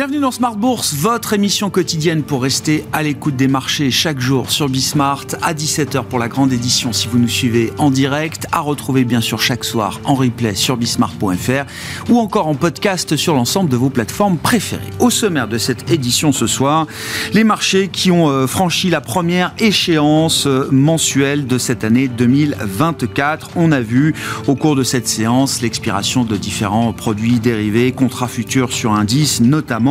[0.00, 4.50] Bienvenue dans Smart Bourse, votre émission quotidienne pour rester à l'écoute des marchés chaque jour
[4.50, 8.60] sur Bismart à 17h pour la grande édition si vous nous suivez en direct, à
[8.60, 13.68] retrouver bien sûr chaque soir en replay sur bismart.fr ou encore en podcast sur l'ensemble
[13.68, 14.88] de vos plateformes préférées.
[15.00, 16.86] Au sommaire de cette édition ce soir,
[17.34, 23.50] les marchés qui ont euh, franchi la première échéance euh, mensuelle de cette année 2024.
[23.56, 24.14] On a vu
[24.46, 29.89] au cours de cette séance l'expiration de différents produits dérivés, contrats futurs sur indice notamment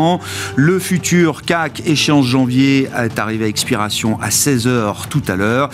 [0.56, 5.70] le futur CAC échéance janvier est arrivé à expiration à 16h tout à l'heure.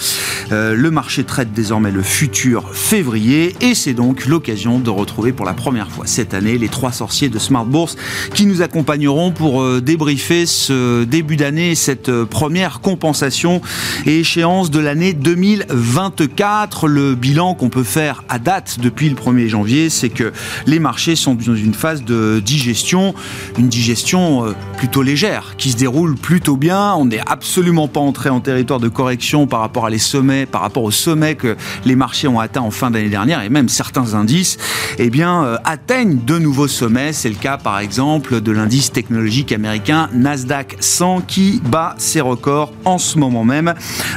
[0.51, 5.45] Euh, le marché traite désormais le futur février et c'est donc l'occasion de retrouver pour
[5.45, 7.95] la première fois cette année les trois sorciers de Smart Bourse
[8.33, 13.61] qui nous accompagneront pour euh, débriefer ce début d'année, cette euh, première compensation
[14.05, 16.87] et échéance de l'année 2024.
[16.87, 20.31] Le bilan qu'on peut faire à date depuis le 1er janvier, c'est que
[20.65, 23.13] les marchés sont dans une phase de digestion,
[23.57, 26.93] une digestion euh, plutôt légère, qui se déroule plutôt bien.
[26.93, 30.61] On n'est absolument pas entré en territoire de correction par rapport à les sommets, par
[30.61, 34.13] rapport aux sommets que les marchés ont atteints en fin d'année dernière, et même certains
[34.13, 34.57] indices,
[34.99, 37.13] eh bien, euh, atteignent de nouveaux sommets.
[37.13, 42.73] C'est le cas, par exemple, de l'indice technologique américain Nasdaq 100 qui bat ses records
[42.85, 43.73] en ce moment même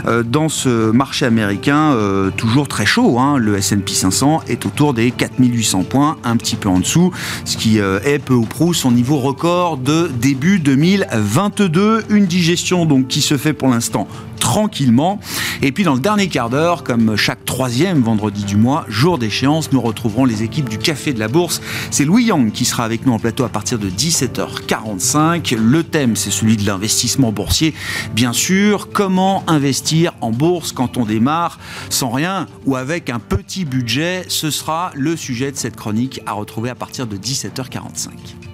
[0.06, 1.96] euh, dans ce marché américain
[2.36, 3.18] toujours très chaud.
[3.18, 3.36] Hein.
[3.38, 7.12] Le S&P 500 est autour des 4800 points, un petit peu en dessous,
[7.44, 12.04] ce qui est peu ou prou son niveau record de début 2022.
[12.10, 15.20] Une digestion donc qui se fait pour l'instant tranquillement.
[15.62, 19.72] Et puis dans le dernier quart d'heure, comme chaque troisième vendredi du mois, jour d'échéance,
[19.72, 21.60] nous retrouverons les équipes du Café de la Bourse.
[21.90, 25.54] C'est Louis Yang qui sera avec nous en plateau à partir de 17h45.
[25.56, 27.74] Le thème, c'est celui de l'investissement boursier.
[28.14, 31.58] Bien sûr, comment investir en bourse quand on démarre
[31.90, 34.24] sans rien ou avec un petit budget?
[34.28, 38.47] Ce sera le sujet de cette chronique à retrouver à partir de 17h45.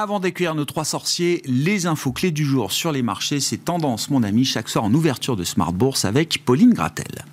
[0.00, 4.10] Avant d'accueillir nos trois sorciers, les infos clés du jour sur les marchés, c'est tendance,
[4.10, 7.24] mon ami, chaque soir en ouverture de Smart Bourse avec Pauline Gratel.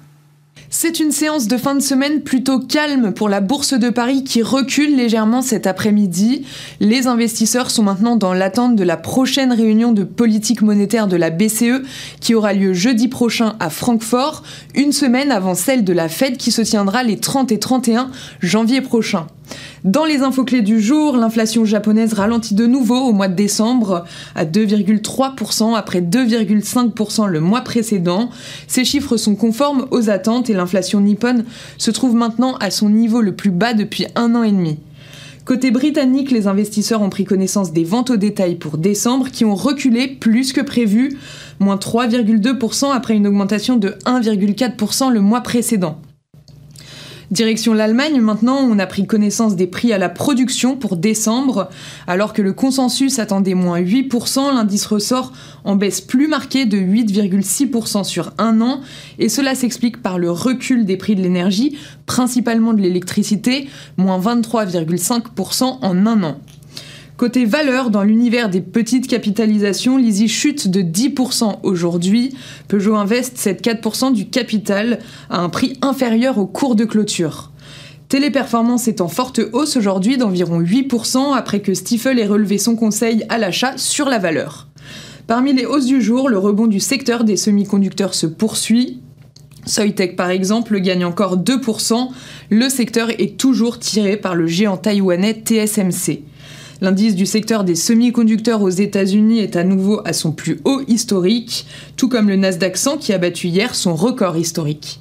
[0.72, 4.42] C'est une séance de fin de semaine plutôt calme pour la Bourse de Paris qui
[4.42, 6.44] recule légèrement cet après-midi.
[6.80, 11.30] Les investisseurs sont maintenant dans l'attente de la prochaine réunion de politique monétaire de la
[11.30, 11.84] BCE
[12.20, 14.42] qui aura lieu jeudi prochain à Francfort,
[14.74, 18.09] une semaine avant celle de la Fed qui se tiendra les 30 et 31
[18.42, 19.28] janvier prochain.
[19.83, 24.06] Dans les infos clés du jour, l'inflation japonaise ralentit de nouveau au mois de décembre
[24.33, 28.29] à 2,3% après 2,5% le mois précédent.
[28.67, 31.45] Ces chiffres sont conformes aux attentes et l'inflation nippone
[31.78, 34.79] se trouve maintenant à son niveau le plus bas depuis un an et demi.
[35.45, 39.53] Côté britannique, les investisseurs ont pris connaissance des ventes au détail pour décembre qui ont
[39.53, 41.19] reculé plus que prévu,
[41.59, 46.00] moins 3,2% après une augmentation de 1,4% le mois précédent.
[47.31, 51.69] Direction l'Allemagne, maintenant, on a pris connaissance des prix à la production pour décembre.
[52.08, 58.03] Alors que le consensus attendait moins 8%, l'indice ressort en baisse plus marquée de 8,6%
[58.03, 58.81] sur un an.
[59.18, 65.80] Et cela s'explique par le recul des prix de l'énergie, principalement de l'électricité, moins 23,5%
[65.81, 66.40] en un an.
[67.18, 72.36] Côté valeur, dans l'univers des petites capitalisations, l'Easy chute de 10% aujourd'hui.
[72.68, 75.00] Peugeot Invest cède 4% du capital
[75.30, 77.52] à un prix inférieur au cours de clôture.
[78.09, 83.24] Téléperformance est en forte hausse aujourd'hui d'environ 8% après que Stifel ait relevé son conseil
[83.30, 84.68] à l'achat sur la valeur.
[85.25, 89.00] Parmi les hausses du jour, le rebond du secteur des semi-conducteurs se poursuit.
[89.66, 92.09] Soitec par exemple gagne encore 2%.
[92.50, 96.24] Le secteur est toujours tiré par le géant taïwanais TSMC.
[96.81, 101.66] L'indice du secteur des semi-conducteurs aux États-Unis est à nouveau à son plus haut historique,
[101.96, 105.00] tout comme le Nasdaq 100 qui a battu hier son record historique.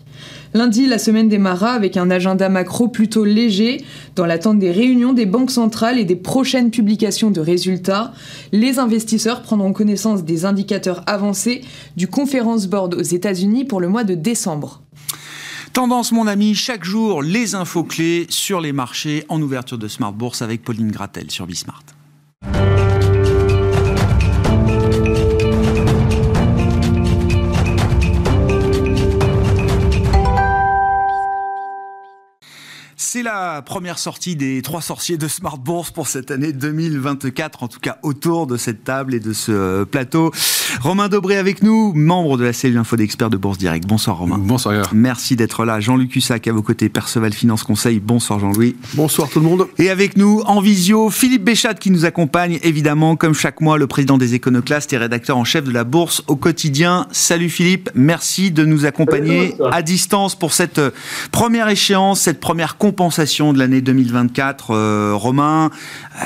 [0.56, 3.82] Lundi, la semaine démarra avec un agenda macro plutôt léger,
[4.14, 8.12] dans l'attente des réunions des banques centrales et des prochaines publications de résultats.
[8.52, 11.62] Les investisseurs prendront connaissance des indicateurs avancés
[11.96, 14.83] du Conference Board aux États-Unis pour le mois de décembre.
[15.74, 20.12] Tendance, mon ami, chaque jour, les infos clés sur les marchés en ouverture de Smart
[20.12, 21.82] Bourse avec Pauline Gratel sur Bismart.
[33.14, 37.68] C'est la première sortie des trois sorciers de Smart Bourse pour cette année 2024, en
[37.68, 40.32] tout cas autour de cette table et de ce euh, plateau.
[40.80, 43.86] Romain Dobré avec nous, membre de la cellule info d'experts de Bourse Direct.
[43.86, 44.38] Bonsoir Romain.
[44.38, 44.90] Bonsoir.
[44.92, 45.78] Merci d'être là.
[45.78, 48.00] Jean-Luc Hussac à vos côtés, Perceval Finance Conseil.
[48.00, 48.74] Bonsoir Jean-Louis.
[48.94, 49.68] Bonsoir tout le monde.
[49.78, 53.86] Et avec nous en visio, Philippe Béchat qui nous accompagne évidemment comme chaque mois, le
[53.86, 57.06] président des éconoclastes et rédacteur en chef de la Bourse au quotidien.
[57.12, 60.90] Salut Philippe, merci de nous accompagner à distance pour cette euh,
[61.30, 64.70] première échéance, cette première compensation de l'année 2024.
[64.70, 65.70] Euh, Romain,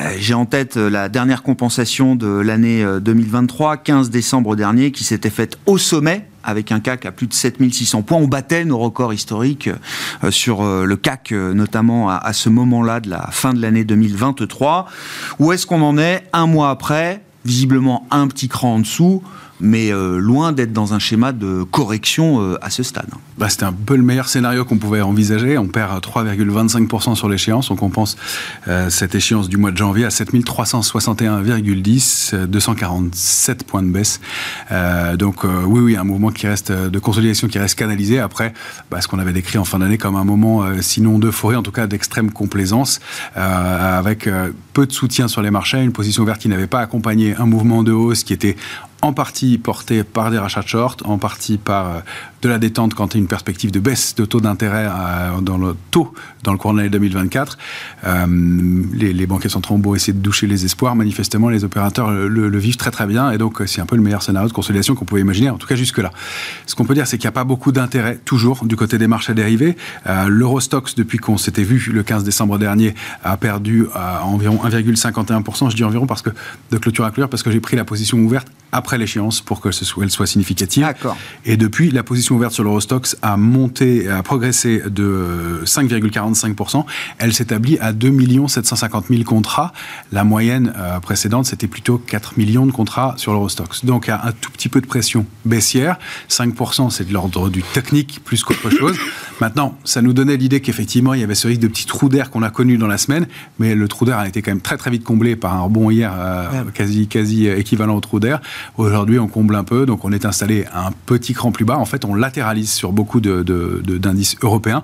[0.01, 5.31] euh, j'ai en tête la dernière compensation de l'année 2023, 15 décembre dernier, qui s'était
[5.31, 8.19] faite au sommet avec un CAC à plus de 7600 points.
[8.19, 9.69] On battait nos records historiques
[10.31, 14.87] sur le CAC, notamment à, ce moment-là de la fin de l'année 2023.
[15.41, 17.21] Où est-ce qu'on en est un mois après?
[17.45, 19.23] Visiblement un petit cran en dessous
[19.61, 23.09] mais euh, loin d'être dans un schéma de correction euh, à ce stade.
[23.37, 25.59] Bah, C'était un peu le meilleur scénario qu'on pouvait envisager.
[25.59, 27.71] On perd 3,25% sur l'échéance.
[27.71, 28.17] On compense
[28.69, 34.21] euh, cette échéance du mois de janvier à 7361,10, 247 points de baisse.
[35.17, 38.19] donc oui, oui, un mouvement qui reste de consolidation qui reste canalisé.
[38.19, 38.53] Après,
[38.91, 41.73] bah, ce qu'on avait décrit en fin d'année comme un moment, sinon d'euphorie, en tout
[41.73, 43.01] cas d'extrême complaisance,
[43.35, 44.29] avec
[44.73, 47.83] peu de soutien sur les marchés, une position ouverte qui n'avait pas accompagné un mouvement
[47.83, 48.57] de hausse qui était
[49.03, 52.00] en partie porté par des rachats de short, en partie par euh,
[52.43, 55.40] de la détente quand il y a une perspective de baisse de taux d'intérêt euh,
[55.40, 56.12] dans le taux
[56.44, 57.58] dans le cours de l'année 2024.
[58.05, 58.26] Euh,
[58.93, 62.58] les, les, banquiers centraux ont beau essayer de doucher les espoirs, manifestement les opérateurs le,
[62.58, 65.05] vivent très très bien et donc c'est un peu le meilleur scénario de consolidation qu'on
[65.05, 66.12] pouvait imaginer, en tout cas jusque-là.
[66.67, 69.06] Ce qu'on peut dire, c'est qu'il n'y a pas beaucoup d'intérêt toujours du côté des
[69.06, 69.76] marchés dérivés.
[70.29, 72.94] L'Eurostox, depuis qu'on s'était vu le 15 décembre dernier,
[73.25, 73.87] a perdu
[74.23, 75.70] environ 1,51%.
[75.70, 76.31] Je dis environ parce que
[76.70, 79.70] de clôture à clôture parce que j'ai pris la position ouverte après l'échéance pour que
[79.70, 80.93] ce soit, elle soit significative.
[81.44, 86.85] Et depuis, la position ouverte sur l'Eurostox a monté, a progressé de 5,45%.
[87.19, 88.09] Elle s'établit à 2
[88.49, 89.73] 750 000 contrats.
[90.13, 93.85] La moyenne euh, précédente, c'était plutôt 4 millions de contrats sur l'Eurostox.
[93.85, 95.99] Donc, il y a un tout petit peu de pression baissière.
[96.29, 98.97] 5%, c'est de l'ordre du technique plus qu'autre chose.
[99.41, 102.31] Maintenant, ça nous donnait l'idée qu'effectivement, il y avait ce risque de petit trou d'air
[102.31, 103.27] qu'on a connu dans la semaine,
[103.59, 105.91] mais le trou d'air a été quand même très très vite comblé par un rebond
[105.91, 108.41] hier euh, quasi, quasi équivalent au trou d'air.
[108.77, 111.79] Aujourd'hui, on comble un peu, donc on est installé un petit cran plus bas.
[111.79, 114.82] En fait, on latéralise sur beaucoup d'indices de, européens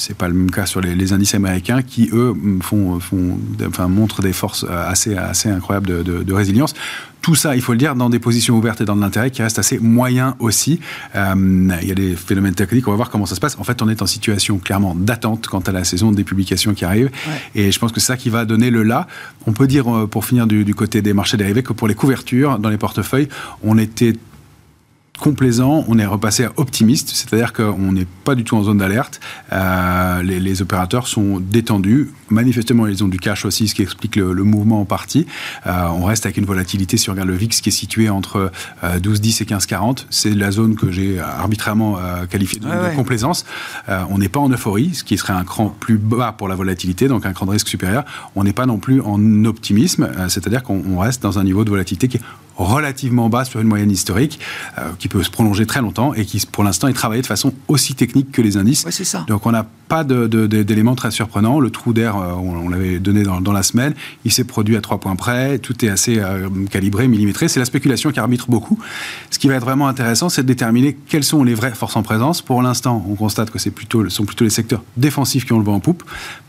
[0.00, 4.22] c'est pas le même cas sur les, indices américains qui eux font, font enfin, montrent
[4.22, 6.74] des forces assez, assez incroyables de, résilience.
[7.20, 9.42] Tout ça, il faut le dire, dans des positions ouvertes et dans de l'intérêt qui
[9.42, 10.80] restent assez moyens aussi.
[11.14, 11.34] Euh,
[11.82, 13.58] il y a des phénomènes techniques, on va voir comment ça se passe.
[13.58, 16.86] En fait, on est en situation clairement d'attente quant à la saison des publications qui
[16.86, 17.10] arrivent.
[17.54, 19.06] Et je pense que c'est ça qui va donner le là.
[19.46, 21.94] On peut dire, euh, pour finir du, du côté des marchés dérivés, que pour les
[21.94, 23.28] couvertures dans les portefeuilles,
[23.62, 24.14] on était
[25.20, 29.20] complaisant, on est repassé à optimiste, c'est-à-dire qu'on n'est pas du tout en zone d'alerte.
[29.52, 32.10] Euh, les, opérateurs sont détendus.
[32.28, 35.26] Manifestement, ils ont du cash aussi, ce qui explique le, mouvement en partie.
[35.66, 38.50] Euh, on reste avec une volatilité, si on regarde le VIX, qui est situé entre
[38.82, 40.06] 12,10 euh, et 15,40.
[40.10, 43.44] C'est la zone que j'ai arbitrairement qualifiée de, complaisance.
[43.88, 47.08] on n'est pas en euphorie, ce qui serait un cran plus bas pour la volatilité,
[47.08, 48.04] donc un cran de risque supérieur.
[48.34, 52.08] On n'est pas non plus en optimisme, c'est-à-dire qu'on reste dans un niveau de volatilité
[52.08, 52.22] qui est
[52.64, 54.40] relativement bas sur une moyenne historique,
[54.98, 57.94] qui peut se prolonger très longtemps et qui, pour l'instant, est travaillé de façon aussi
[57.94, 58.86] technique que les indices.
[58.90, 59.24] c'est ça.
[59.28, 61.58] Donc, on n'a pas d'éléments très surprenants.
[61.58, 63.92] Le trou d'air, euh, on, l'avait donné dans, la semaine,
[64.24, 65.58] il s'est produit à trois points près.
[65.58, 67.48] Tout est assez euh, calibré, millimétré.
[67.48, 68.78] C'est la spéculation qui arbitre beaucoup.
[69.30, 72.04] Ce qui va être vraiment intéressant, c'est de déterminer quelles sont les vraies forces en
[72.04, 72.40] présence.
[72.40, 75.64] Pour l'instant, on constate que c'est plutôt, sont plutôt les secteurs défensifs qui ont le
[75.64, 76.04] vent en poupe.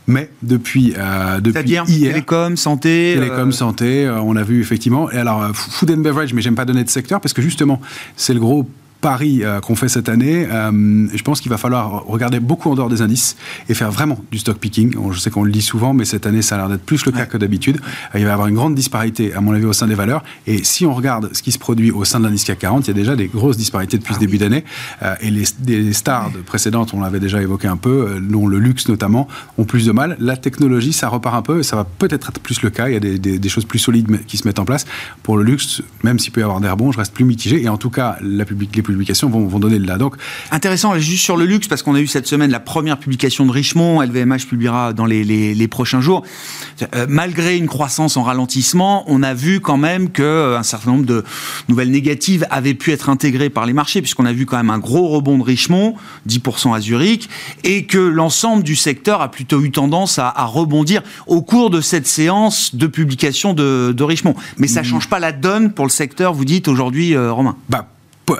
[0.06, 5.10] Mais depuis, euh, depuis hier, télécom, santé, télécom, santé, on a vu effectivement.
[5.10, 7.80] Et alors, food and beverage, mais j'aime pas donner de secteur parce que justement,
[8.16, 8.66] c'est le gros
[9.02, 12.74] pari euh, qu'on fait cette année, euh, je pense qu'il va falloir regarder beaucoup en
[12.74, 13.36] dehors des indices
[13.68, 14.94] et faire vraiment du stock picking.
[15.10, 17.12] Je sais qu'on le dit souvent, mais cette année, ça a l'air d'être plus le
[17.12, 17.78] cas que d'habitude.
[18.14, 20.22] Euh, il va y avoir une grande disparité, à mon avis, au sein des valeurs.
[20.46, 22.88] Et si on regarde ce qui se produit au sein de l'indice CAC 40, il
[22.88, 24.64] y a déjà des grosses disparités depuis ah ce début d'année.
[25.20, 29.26] et les, stars précédentes, on l'avait déjà évoqué un peu, dont le luxe notamment,
[29.58, 30.16] ont plus de mal.
[30.20, 32.88] La technologie, ça repart un peu et ça va peut-être être plus le cas.
[32.88, 34.86] Il y a des, choses plus solides qui se mettent en place.
[35.24, 37.62] Pour le luxe, même s'il peut y avoir des rebonds, je reste plus mitigé.
[37.62, 39.98] Et en tout cas, la public, les publications vont, vont donner le là.
[39.98, 40.16] Donc,
[40.50, 43.52] Intéressant, juste sur le luxe, parce qu'on a eu cette semaine la première publication de
[43.52, 46.24] Richemont, LVMH publiera dans les, les, prochains jours.
[46.94, 51.06] Euh, malgré une croissance en ralentissement, on a vu quand même qu'un euh, certain nombre
[51.06, 51.24] de
[51.68, 54.78] nouvelles négatives avaient pu être intégrées par les marchés, puisqu'on a vu quand même un
[54.78, 55.94] gros rebond de Richemont,
[56.28, 57.28] 10% à Zurich,
[57.64, 62.06] et que l'ensemble du secteur a plutôt eu tendance à, rebondir au cours de cette
[62.06, 64.34] séance de publication de, de Richemont.
[64.58, 64.90] Mais ça ne mmh.
[64.90, 67.56] change pas la donne pour le secteur, vous dites aujourd'hui, euh, Romain?
[67.68, 67.88] Bah,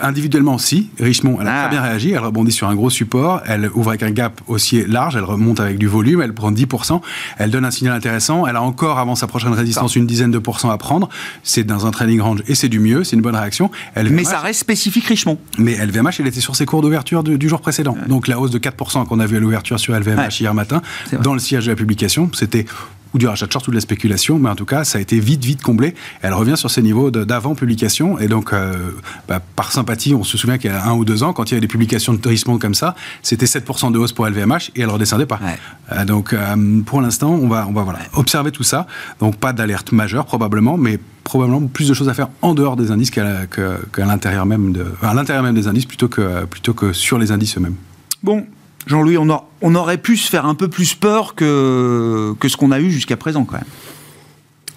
[0.01, 0.89] Individuellement, si.
[0.99, 1.61] Richemont, elle a Ah.
[1.67, 2.11] très bien réagi.
[2.11, 3.41] Elle rebondit sur un gros support.
[3.45, 5.15] Elle ouvre avec un gap haussier large.
[5.15, 6.21] Elle remonte avec du volume.
[6.21, 7.01] Elle prend 10%.
[7.37, 8.45] Elle donne un signal intéressant.
[8.47, 11.09] Elle a encore, avant sa prochaine résistance, une dizaine de pourcents à prendre.
[11.43, 13.03] C'est dans un trading range et c'est du mieux.
[13.03, 13.69] C'est une bonne réaction.
[13.95, 15.37] Mais ça reste spécifique Richemont.
[15.57, 17.95] mais LVMH, elle était sur ses cours d'ouverture du, du jour précédent.
[18.07, 20.27] Donc la hausse de 4% qu'on a vu à l'ouverture sur LVMH Ouais.
[20.39, 20.81] hier matin,
[21.21, 22.65] dans le sillage de la publication, c'était
[23.13, 25.01] ou du rachat de short ou de la spéculation, mais en tout cas, ça a
[25.01, 25.93] été vite, vite comblé.
[26.21, 28.91] Elle revient sur ses niveaux d'avant publication, et donc, euh,
[29.27, 31.51] bah, par sympathie, on se souvient qu'il y a un ou deux ans, quand il
[31.51, 34.81] y avait des publications de Richemont comme ça, c'était 7% de hausse pour LVMH, et
[34.81, 35.39] elle redescendait pas.
[35.43, 35.57] Ouais.
[35.91, 38.87] Euh, donc, euh, pour l'instant, on va, on va voilà, observer tout ça.
[39.19, 42.91] Donc, pas d'alerte majeure, probablement, mais probablement plus de choses à faire en dehors des
[42.91, 46.45] indices qu'à la- que- qu'à l'intérieur même, de, à l'intérieur même des indices, plutôt que,
[46.45, 47.75] plutôt que sur les indices eux-mêmes.
[48.23, 48.45] Bon,
[48.85, 52.91] Jean-Louis, on, aurait pu se faire un peu plus peur que, ce qu'on a eu
[52.91, 53.63] jusqu'à présent, quand même.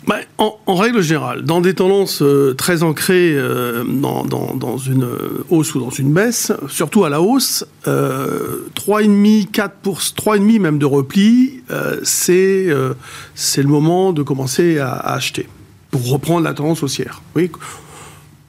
[0.06, 5.74] Bah, en, règle générale, dans des tendances euh, très ancrées euh, dans, une euh, hausse
[5.74, 10.86] ou dans une baisse, surtout à la hausse, euh, 3,5, 4 pour 3,5 même de
[10.86, 11.64] repli,
[12.04, 12.94] c'est le
[13.64, 15.48] moment de commencer à, acheter
[15.90, 17.22] pour reprendre la tendance haussière.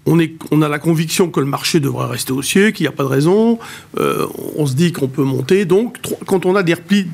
[0.07, 2.91] On, est, on a la conviction que le marché devrait rester haussier, qu'il n'y a
[2.91, 3.59] pas de raison.
[3.99, 5.65] euh, on se dit qu'on peut monter.
[5.65, 7.07] Donc, quand on a des replis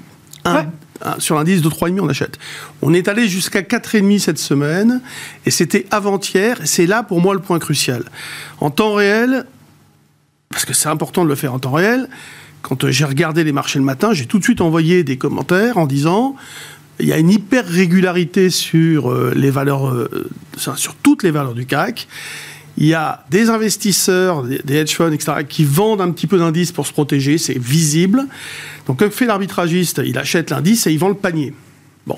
[0.46, 0.68] un- Ouais.
[1.02, 2.38] un- sur l'indice de 3,5, on achète.
[2.82, 5.02] On est allé jusqu'à 4,5 cette semaine,
[5.46, 6.58] et c'était avant-hier.
[6.66, 8.04] C'est là, pour moi, le point crucial.
[8.60, 9.46] En temps réel,
[10.50, 12.08] parce que c'est important de le faire en temps réel,
[12.62, 15.86] quand j'ai regardé les marchés le matin, j'ai tout de suite envoyé des commentaires en
[15.88, 16.36] disant
[17.00, 21.56] il y a une hyper régularité sur euh, les valeurs, euh, sur toutes les valeurs
[21.56, 22.08] du CAC.
[22.84, 26.74] Il y a des investisseurs, des, hedge funds, etc., qui vendent un petit peu d'indices
[26.74, 28.28] pour se protéger, c'est visible.
[28.88, 30.02] Donc, que fait l'arbitragiste?
[30.06, 31.54] Il achète l'indice et il vend le panier.
[32.06, 32.18] Bon.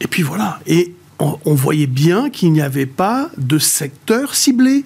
[0.00, 0.60] Et puis voilà.
[0.68, 4.84] Et on, voyait bien qu'il n'y avait pas de secteur ciblé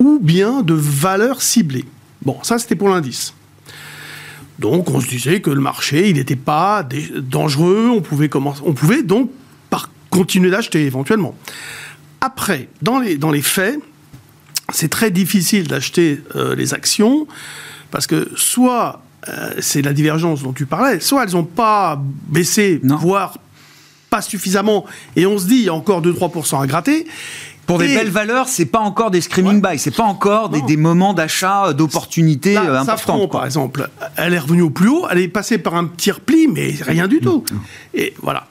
[0.00, 1.84] ou bien de valeur ciblée.
[2.22, 3.34] Bon, ça c'était pour l'indice.
[4.58, 6.84] Donc on se disait que le marché, il n'était pas
[7.20, 9.30] dangereux, on pouvait, donc
[10.10, 11.36] continuer d'acheter éventuellement.
[12.20, 13.78] Après, dans les faits,
[14.72, 17.26] c'est très difficile d'acheter euh, les actions
[17.90, 22.80] parce que soit euh, c'est la divergence dont tu parlais, soit elles n'ont pas baissé,
[22.82, 22.96] Non.
[22.96, 23.38] voire
[24.10, 27.06] pas suffisamment, et on se dit il y a encore 2-3% à gratter.
[27.66, 30.76] Pour des Et belles valeurs, c'est pas encore des screaming buys, c'est pas encore des,
[30.78, 33.32] moments d'achat, euh, d'opportunités euh, Safran, importantes.
[33.32, 36.48] par exemple, elle est revenue au plus haut, elle est passée par un petit repli,
[36.48, 37.44] mais rien du tout.
[37.92, 38.47] Et voilà.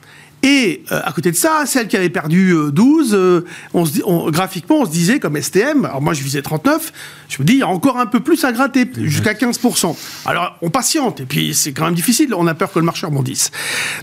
[0.49, 3.91] Et euh, à côté de ça, celle qui avait perdu euh, 12, euh, on se
[3.91, 6.93] dit, on- graphiquement, on se disait comme STM, alors moi je visais 39,
[7.27, 9.93] je me dis, il y a encore un peu plus à gratter, jusqu'à 15%.
[10.25, 13.05] Alors on patiente, et puis c'est quand même difficile, on a peur que le marché
[13.05, 13.51] rebondisse.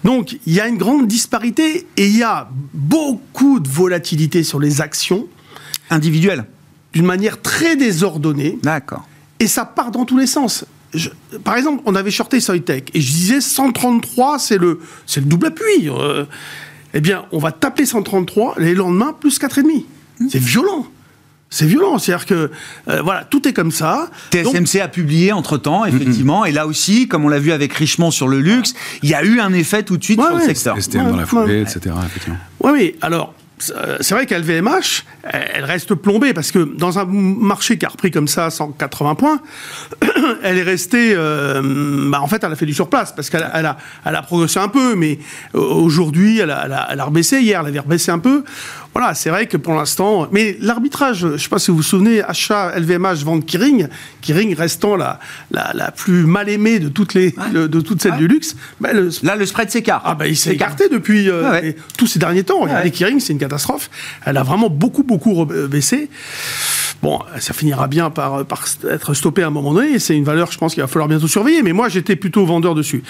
[0.04, 4.60] Donc il y a une grande disparité, et il y a beaucoup de volatilité sur
[4.60, 5.26] les actions,
[5.88, 6.44] Individuel.
[6.92, 8.58] d'une manière très désordonnée.
[8.62, 9.08] D'accord.
[9.40, 10.64] Et ça part dans tous les sens.
[10.94, 11.10] Je-
[11.42, 15.48] par exemple, on avait shorté Soitec et je disais 133, c'est le, c'est le double
[15.48, 15.88] appui.
[15.88, 16.24] Euh,
[16.94, 19.84] eh bien, on va taper 133 les lendemains plus 4,5.
[20.30, 20.86] C'est violent.
[21.50, 21.98] C'est violent.
[21.98, 22.50] C'est-à-dire que,
[22.88, 24.10] euh, voilà, tout est comme ça.
[24.32, 28.10] Donc, TSMC a publié entre-temps, effectivement, et là aussi, comme on l'a vu avec Richemont
[28.10, 30.40] sur le luxe, il y a eu un effet tout de suite Ouais, sur le
[30.42, 30.46] ouais.
[30.54, 30.80] secteur.
[30.80, 31.28] STM Ouais, dans la ouais.
[31.28, 31.94] foulée, etc.
[32.60, 32.94] Oui, oui.
[33.02, 38.10] Alors, c'est vrai qu'LVMH, elle reste plombée parce que dans un marché qui a repris
[38.10, 39.40] comme ça 180 points,
[40.42, 41.14] elle est restée.
[41.16, 44.16] euh, bah, en fait, elle a fait du surplace parce qu'elle a, elle a, elle
[44.16, 45.18] a progressé un peu, mais
[45.54, 47.40] euh, aujourd'hui, elle a, elle, a, elle a rebaissé.
[47.40, 48.44] Hier, elle avait rebaissé un peu.
[48.94, 50.28] Voilà, c'est vrai que pour l'instant.
[50.30, 53.88] Mais l'arbitrage, je ne sais pas si vous vous souvenez, achat LVMH, vente Kering,
[54.22, 55.18] Kering restant la,
[55.50, 58.18] la, la plus mal aimée de toutes, les, de, de toutes celles Ouais.
[58.18, 60.02] du luxe, bah, le, Là, le spread s'écarte.
[60.04, 61.62] ah bah il s'est écarté depuis euh, Ouais, ouais.
[61.62, 62.60] les- tous ces derniers temps.
[62.60, 62.92] Regardez.
[62.92, 63.90] Kering, c'est une catastrophe.
[64.24, 66.08] Elle a vraiment beaucoup, beaucoup euh, baissé.
[67.02, 69.98] Bon, ça finira bien par, par être stoppé à un moment donné.
[69.98, 71.62] C'est une valeur, je pense, qu'il va falloir bientôt surveiller.
[71.62, 73.02] Mais moi, j'étais plutôt vendeur dessus.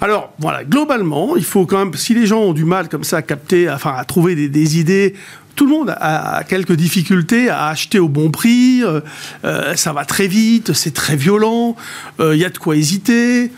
[0.00, 3.18] Alors, voilà, globalement, il faut quand même, si les gens ont du mal comme ça
[3.18, 5.14] à capter, enfin, à trouver des, idées,
[5.54, 8.82] tout le monde a, quelques difficultés à acheter au bon prix.
[8.82, 9.00] euh,
[9.44, 11.76] euh, ça va très vite, c'est très violent.
[12.20, 13.50] euh, Il y a de quoi hésiter.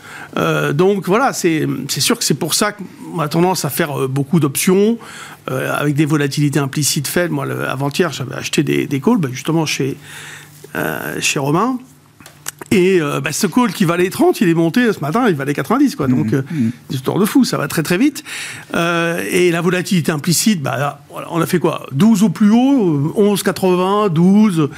[0.73, 4.97] donc voilà, c'est sûr que c'est pour ça qu'on a tendance à faire beaucoup d'options
[5.47, 7.33] avec des volatilités implicites faibles.
[7.33, 9.97] Moi, avant-hier, j'avais acheté des, calls, bah, justement chez
[11.19, 11.79] chez Romain.
[12.71, 15.55] Et euh, bah, ce call qui valait 30, il est monté ce matin, il valait
[15.55, 15.95] 90.
[15.95, 16.07] Quoi.
[16.07, 16.43] Donc, euh,
[16.89, 18.23] des histoires de fou, ça va très très vite.
[18.75, 21.87] Euh, et la volatilité implicite, bah, on a fait quoi?
[21.93, 24.69] 12 au plus haut, 11, 80, 12.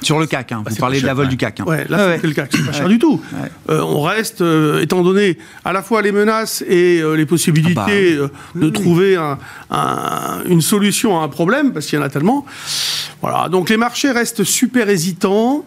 [0.00, 0.58] Sur le CAC, hein.
[0.58, 1.30] vous Bah, c'est parlez de la vol ouais.
[1.30, 1.58] du CAC.
[1.60, 1.64] hein.
[1.66, 3.20] Ouais, là, Ouais, c'est le cas, c'est pas cher du tout.
[3.68, 7.74] Euh, on reste, euh, étant donné à la fois les menaces et euh, les possibilités
[7.76, 9.38] Ah bah, euh, de trouver un-
[9.70, 12.46] un- une solution à un problème, parce qu'il y en a tellement.
[13.22, 15.64] Voilà, donc les marchés restent super hésitants.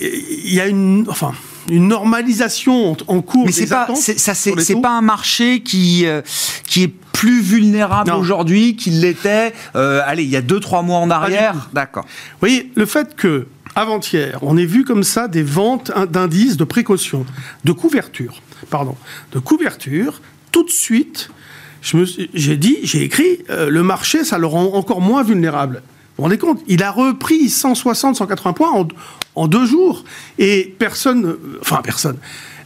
[0.00, 1.32] Il y a une, enfin,
[1.70, 3.46] une normalisation en, cours.
[3.46, 6.22] Mais c'est pas, ça, c'est pas un marché qui euh,
[6.66, 9.54] qui est plus vulnérable aujourd'hui qu'il l'était.
[9.74, 11.70] Euh, allez, il y a deux trois mois en arrière.
[11.72, 12.04] D'accord.
[12.04, 16.64] Vous voyez, le fait que avant-hier, on ait vu comme ça des ventes d'indices de
[16.64, 17.26] précaution,
[17.64, 18.96] de couverture, pardon,
[19.32, 21.30] de couverture, tout de suite,
[22.34, 25.82] j'ai dit, j'ai écrit, euh, le marché, ça le rend encore moins vulnérable.
[26.16, 28.88] Vous vous rendez compte Il a repris 160, 180 points en,
[29.34, 30.04] en deux jours.
[30.38, 32.16] Et personne, enfin personne,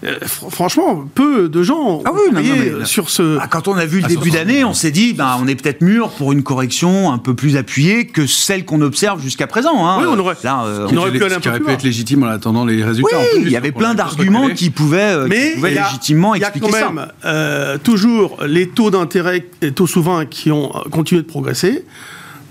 [0.02, 3.38] euh, franchement, peu de gens ah oui, sur ce.
[3.38, 5.56] Ah, quand on a vu le ah, début d'année, on s'est dit, ben, on est
[5.56, 9.86] peut-être mûr pour une correction un peu plus appuyée que celle qu'on observe jusqu'à présent.
[9.86, 9.98] Hein.
[10.00, 12.28] Oui, on aurait, Là, euh, on aurait pu, aller un peu, pu être légitime en
[12.28, 13.18] attendant les résultats.
[13.18, 16.78] Oui, il y avait plein d'arguments qui pouvaient, euh, Mais qui pouvaient légitimement expliquer ça.
[16.78, 20.70] Il y a quand même euh, toujours les taux d'intérêt, les taux souverains qui ont
[20.90, 21.84] continué de progresser.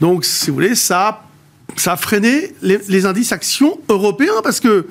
[0.01, 1.23] Donc, si vous voulez, ça
[1.75, 4.87] ça a freiné les, les, indices actions européens parce que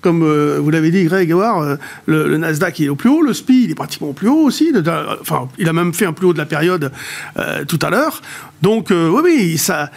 [0.00, 3.64] comme euh, vous l'avez dit, Greg euh, le, Nasdaq est au plus haut, le SPI
[3.64, 4.72] il est pratiquement au plus haut aussi.
[5.20, 6.92] enfin, il a même fait un plus haut de la période
[7.38, 8.22] euh, tout à l'heure.
[8.62, 9.90] Donc oui, oui, ça,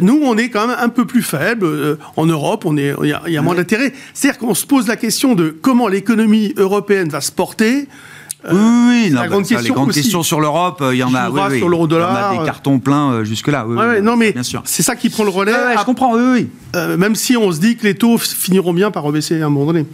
[0.00, 2.64] nous on est quand même un peu plus faible en Europe.
[2.64, 3.92] On est, il y a moins d'intérêt.
[4.14, 7.88] C'est-à-dire qu'on se pose la question de comment l'économie européenne va se porter.
[8.50, 11.30] Oui, oui, non, bah, ça, les grandes questions sur l'Europe, il y en a.
[11.30, 12.32] Oui, sur l'euro-dollar.
[12.32, 13.66] Il y en a des cartons pleins euh, jusque-là.
[13.66, 14.34] Oui, non, mais
[14.64, 15.52] c'est ça qui prend le relais.
[15.78, 16.48] je comprends, oui, oui.
[16.74, 19.50] Euh, même si on se dit que les taux finiront bien par rebaisser à un
[19.50, 19.86] moment donné.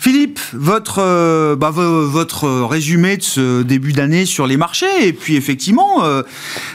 [0.00, 5.36] Philippe, votre, euh, bah, votre résumé de ce début d'année sur les marchés, et puis
[5.36, 6.02] effectivement,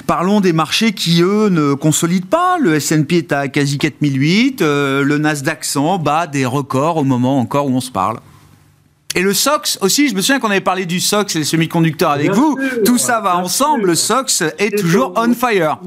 [0.07, 2.57] parlons des marchés qui, eux, ne consolident pas.
[2.60, 7.67] Le S&P est à quasi 4008, le Nasdaq 100 bat des records au moment encore
[7.67, 8.19] où on se parle.
[9.15, 12.12] Et le SOX aussi, je me souviens qu'on avait parlé du SOX et les semi-conducteurs
[12.12, 12.58] avec vous.
[12.86, 15.77] Tout ça va ensemble, le SOX est toujours on fire.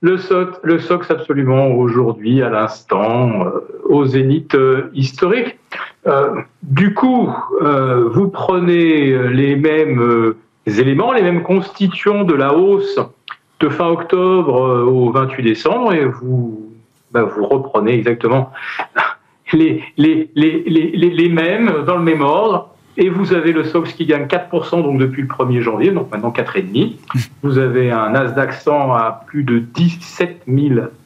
[0.00, 5.58] Le SOX, le SOX absolument aujourd'hui, à l'instant, euh, au zénith euh, historique.
[6.06, 7.28] Euh, du coup,
[7.60, 10.34] vous prenez les mêmes
[10.66, 12.98] éléments, les mêmes constituants de la hausse
[13.60, 16.70] de fin octobre au 28 décembre et vous,
[17.10, 18.52] bah, vous reprenez exactement
[19.52, 22.74] les, les, les, les, mêmes, dans le même ordre.
[22.96, 26.30] Et vous avez le SOX qui gagne 4% donc depuis le 1er janvier, donc maintenant
[26.30, 26.96] 4,5.
[27.42, 30.46] Vous avez un Nasdaq 100 à plus de 17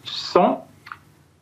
[0.04, 0.66] 100.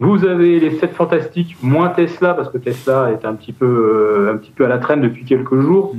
[0.01, 4.33] Vous avez les 7 fantastiques moins Tesla, parce que Tesla est un petit peu, euh,
[4.33, 5.95] un petit peu à la traîne depuis quelques jours.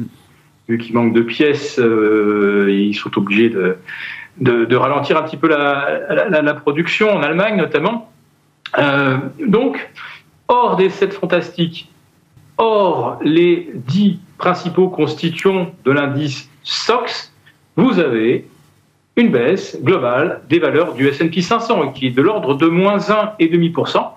[0.67, 3.77] Vu qu'il manque de pièces, euh, ils sont obligés de,
[4.39, 8.09] de, ralentir un petit peu la, la, production en Allemagne notamment.
[8.79, 9.91] Euh, donc,
[10.53, 11.89] Hors des sept fantastiques,
[12.57, 17.31] hors les dix principaux constituants de l'indice SOX,
[17.77, 18.49] vous avez
[19.15, 24.09] une baisse globale des valeurs du S&P 500 qui est de l'ordre de moins 1,5%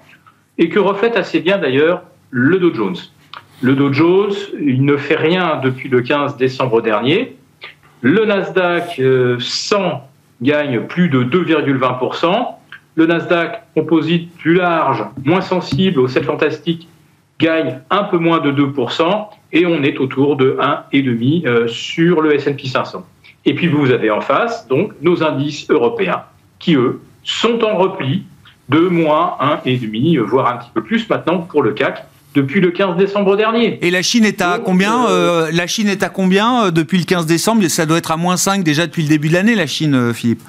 [0.58, 2.96] et que reflète assez bien d'ailleurs le Dow Jones.
[3.62, 7.36] Le Dow Jones, il ne fait rien depuis le 15 décembre dernier.
[8.00, 9.00] Le Nasdaq
[9.38, 9.90] 100 euh,
[10.42, 12.56] gagne plus de 2,20%.
[12.96, 16.88] Le Nasdaq composite plus large, moins sensible aux 7 fantastiques,
[17.40, 22.34] gagne un peu moins de 2% et on est autour de 1,5 euh, sur le
[22.34, 23.04] S&P 500.
[23.44, 26.22] Et puis vous avez en face donc nos indices européens
[26.58, 28.24] qui eux sont en repli
[28.68, 32.96] de moins 1,5 voire un petit peu plus maintenant pour le CAC depuis le 15
[32.96, 33.78] décembre dernier.
[33.82, 37.04] Et la Chine est à combien euh, La Chine est à combien euh, depuis le
[37.04, 37.66] 15 décembre?
[37.68, 40.42] Ça doit être à moins 5 déjà depuis le début de l'année, la Chine, Philippe.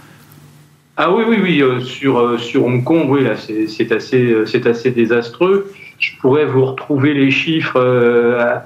[0.97, 1.61] Ah oui, oui, oui.
[1.61, 5.73] Euh, sur, euh, sur Hong Kong, oui, là, c'est assez, euh, c'est assez désastreux.
[5.99, 7.79] Je pourrais vous retrouver les chiffres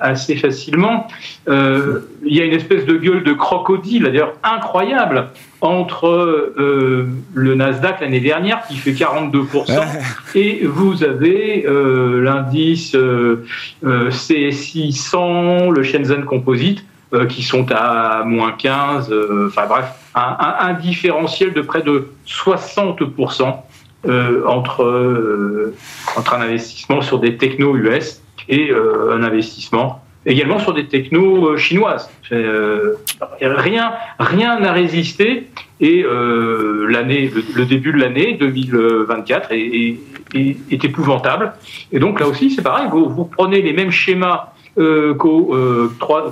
[0.02, 1.08] assez facilement.
[1.48, 5.28] il y a une espèce de gueule de crocodile, d'ailleurs incroyable,
[5.62, 9.80] entre le Nasdaq l'année dernière qui fait 42%
[10.34, 12.98] et vous avez l'indice
[13.84, 16.84] CSI 100, le Shenzhen Composite,
[17.28, 19.14] qui sont à moins 15.
[19.48, 23.56] Enfin bref, un, différentiel de près de 60%
[24.08, 25.76] euh, entre, euh,
[26.16, 31.58] entre un investissement sur des technos US et euh, un investissement également sur des technos
[31.58, 32.10] chinoises.
[33.42, 35.50] rien rien n'a résisté
[35.82, 40.00] et le, début de l'année 2024 est,
[40.34, 41.54] est, épouvantable.
[41.92, 45.56] Et donc là aussi c'est pareil, vous, prenez les mêmes schémas qu'au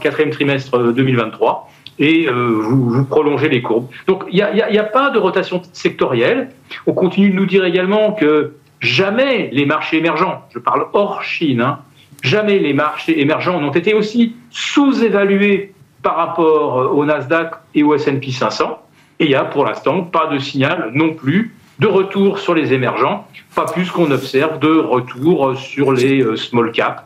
[0.01, 1.69] quatrième trimestre 2023
[1.99, 3.87] et euh, vous, prolongez les courbes.
[4.05, 6.49] Donc il n'y a, pas de rotation sectorielle.
[6.85, 11.61] On continue de nous dire également que jamais les marchés émergents, je parle hors Chine,
[11.61, 11.79] hein,
[12.21, 15.73] jamais les marchés émergents n'ont été aussi sous-évalués
[16.03, 18.81] par rapport au Nasdaq et au S&P 500.
[19.19, 22.73] Et il n'y a pour l'instant pas de signal non plus de retour sur les
[22.73, 27.01] émergents, pas plus qu'on observe de retour sur les small caps.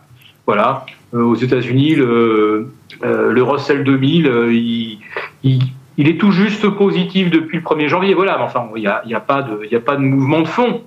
[0.46, 2.72] Voilà, aux États-Unis, le,
[3.02, 5.00] le Russell 2000, il,
[5.98, 8.14] il est tout juste positif depuis le 1er janvier.
[8.14, 10.82] Voilà, mais enfin, il n'y a, pas de, mouvement de fond.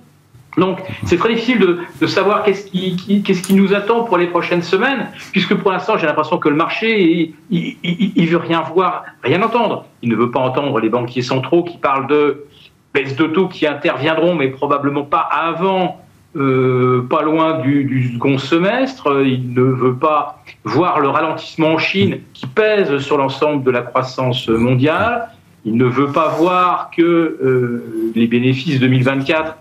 [0.57, 1.59] Donc, c'est très difficile
[1.99, 6.37] de, savoir qu'est-ce qui, nous attend pour les prochaines semaines, puisque pour l'instant, j'ai l'impression
[6.37, 9.85] que le marché, il, il, veut rien voir, rien entendre.
[10.01, 12.45] Il ne veut pas entendre les banquiers centraux qui parlent de
[12.93, 16.01] baisse de taux qui interviendront, mais probablement pas avant
[16.35, 19.23] euh, pas loin du, second semestre.
[19.25, 23.81] Il ne veut pas voir le ralentissement en Chine qui pèse sur l'ensemble de la
[23.81, 25.29] croissance mondiale.
[25.63, 29.57] Il ne veut pas voir que euh, les bénéfices 2024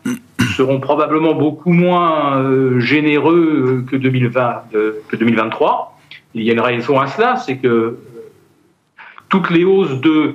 [0.57, 4.65] seront probablement beaucoup moins euh, généreux que, 2020,
[5.09, 5.97] que 2023.
[6.35, 7.97] Il y a une raison à cela, c'est que
[9.29, 10.35] toutes les hausses de,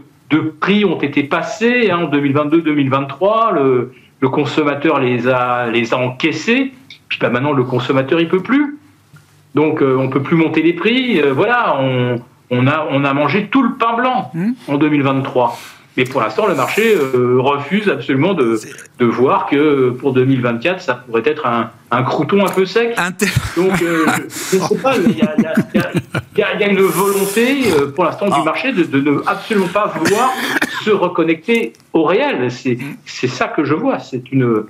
[0.60, 3.54] prix ont été passées hein, en 2022-2023.
[3.56, 6.74] Le, le consommateur les a, les a encaissés,
[7.08, 8.78] puis bah, maintenant le consommateur il peut plus.
[9.56, 11.20] Donc euh, on peut plus monter les prix.
[11.22, 14.52] Euh, voilà, on, on, a, on a mangé tout le pain blanc mmh.
[14.68, 15.58] en 2023.
[15.98, 18.58] Mais pour l'instant, le marché euh, refuse absolument de,
[19.00, 22.96] de, voir que pour 2024, ça pourrait être un, un crouton un peu sec.
[23.58, 24.06] Donc, euh,
[24.52, 25.69] je ne sais pas, il y, y,
[26.38, 27.64] y, y a, une volonté
[27.96, 28.44] pour l'instant du ah.
[28.44, 30.32] marché de, de, ne absolument pas vouloir
[30.84, 32.50] se reconnecter au réel.
[32.52, 34.00] C'est ça que je vois.
[34.00, 34.66] C'est une,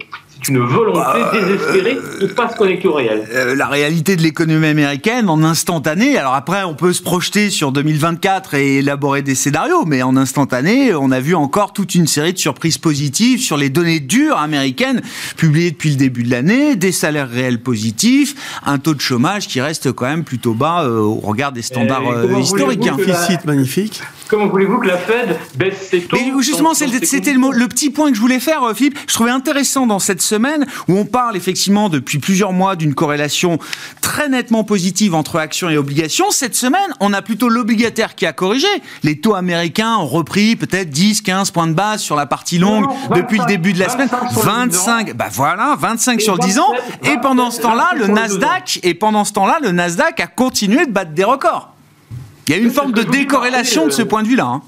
[0.48, 3.28] une volonté bah, désespérée de ne pas se connecter au réel.
[3.34, 6.18] Euh, la réalité de l'économie américaine en instantané.
[6.18, 10.94] Alors après, on peut se projeter sur 2024 et élaborer des scénarios, mais en instantané,
[10.94, 15.02] on a vu encore toute une série de surprises positives sur les données dures américaines
[15.36, 19.62] publiées depuis le début de l'année, des salaires réels positifs, un taux de chômage qui
[19.62, 22.88] reste quand même plutôt bas euh, au regard des standards euh, historiques.
[22.88, 24.02] Un déficit magnifique.
[24.30, 28.12] Comment voulez-vous que la Fed baisse ses taux Mais justement, c'était le, le, petit point
[28.12, 29.00] que je voulais faire, Philippe.
[29.08, 33.58] Je trouvais intéressant dans cette semaine où on parle effectivement depuis plusieurs mois d'une corrélation
[34.02, 36.30] très nettement positive entre actions et obligations.
[36.30, 38.68] Cette semaine, on a plutôt l'obligataire qui a corrigé.
[39.02, 42.86] Les taux américains ont repris peut-être 10, 15 points de base sur la partie longue
[43.16, 44.10] depuis le début de la semaine.
[44.32, 46.74] 25, bah voilà, 25 sur 10 ans.
[47.04, 50.92] Et pendant ce temps-là, le Nasdaq, et pendant ce temps-là, le Nasdaq a continué de
[50.92, 51.74] battre des records.
[52.50, 54.48] Il y a une forme de décorrélation de ce point de vue-là.
[54.48, 54.62] Hein.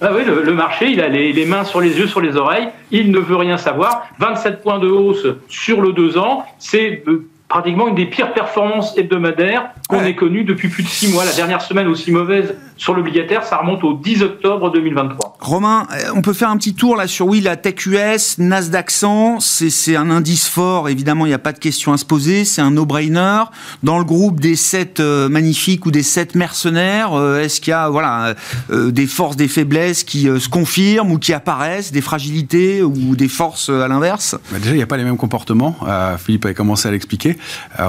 [0.00, 3.12] Ah oui, le, marché, il a les, mains sur les yeux, sur les oreilles, il
[3.12, 4.08] ne veut rien savoir.
[4.18, 8.98] 27 points de hausse sur le 2 ans, c'est euh, pratiquement une des pires performances
[8.98, 11.24] hebdomadaires qu'on ait connues depuis plus de 6 mois.
[11.24, 15.36] La dernière semaine aussi mauvaise sur l'obligataire, ça remonte au 10 octobre 2023.
[15.40, 18.90] Romain, euh, on peut faire un petit tour là sur oui la Tech US, Nasdaq
[18.90, 22.46] 100, c'est un indice fort, évidemment il n'y a pas de question à se poser,
[22.46, 23.42] c'est un no-brainer.
[23.82, 27.74] Dans le groupe des 7 euh, magnifiques ou des 7 mercenaires, euh, est-ce qu'il y
[27.74, 28.34] a voilà,
[28.70, 33.68] des forces, des faiblesses qui se confirment ou qui apparaissent, des fragilités ou des forces
[33.68, 34.36] à l'inverse?
[34.50, 35.76] Bah, Déjà il n'y a pas les mêmes comportements,
[36.18, 37.36] Philippe avait commencé à l'expliquer,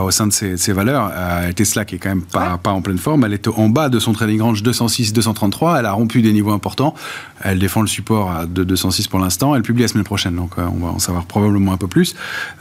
[0.02, 1.12] au sein de ces, ces valeurs.
[1.56, 4.00] Tesla qui est quand même pas, pas en pleine forme, elle est en bas de
[4.00, 5.80] son trading range 200 206, 233.
[5.80, 6.96] Elle a rompu des niveaux importants.
[7.44, 9.56] Elle défend le support de 206 pour l'instant.
[9.56, 12.16] Elle publie la semaine prochaine, donc euh, on va en savoir probablement un peu plus.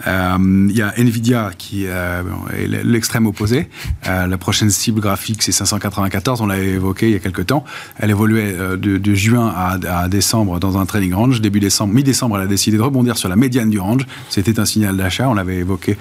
[0.07, 2.23] Euh, il y a Nvidia qui euh,
[2.57, 3.69] est l'extrême opposé.
[4.07, 6.41] la prochaine cible graphique, c'est 594.
[6.41, 7.65] On l'a évoqué il y a quelques temps.
[7.99, 11.41] Elle évoluait de, juin à, décembre dans un trading range.
[11.41, 14.07] Début décembre, mi-décembre, elle a décidé de rebondir sur la médiane du range.
[14.29, 15.29] C'était un signal d'achat.
[15.29, 15.97] On l'avait évoqué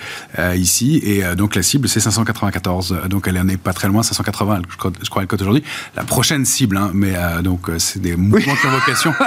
[0.56, 1.02] ici.
[1.04, 3.02] Et donc la cible, c'est 594.
[3.10, 5.64] Donc elle n'est pas très loin, 580, je crois, je crois, elle cote aujourd'hui.
[5.96, 9.14] La prochaine cible, hein, mais euh, donc euh, c'est des mouvements de convocation.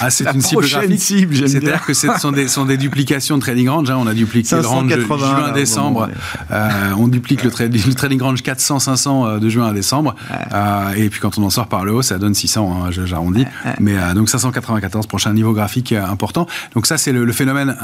[0.00, 1.00] Ah, c'est une cible graphique.
[1.00, 3.90] C'est-à-dire que ce sont des, sont des duplications de trading range.
[3.90, 3.96] Hein.
[3.98, 6.08] On a dupliqué le range juin-décembre.
[6.50, 10.14] Euh, on duplique le, trading range 400-500 de juin à décembre.
[10.96, 13.46] et puis quand on en sort par le haut, ça donne 600, hein, j'arrondis.
[13.80, 16.46] Mais donc 594, prochain niveau graphique important.
[16.74, 17.76] Donc ça, c'est le, phénomène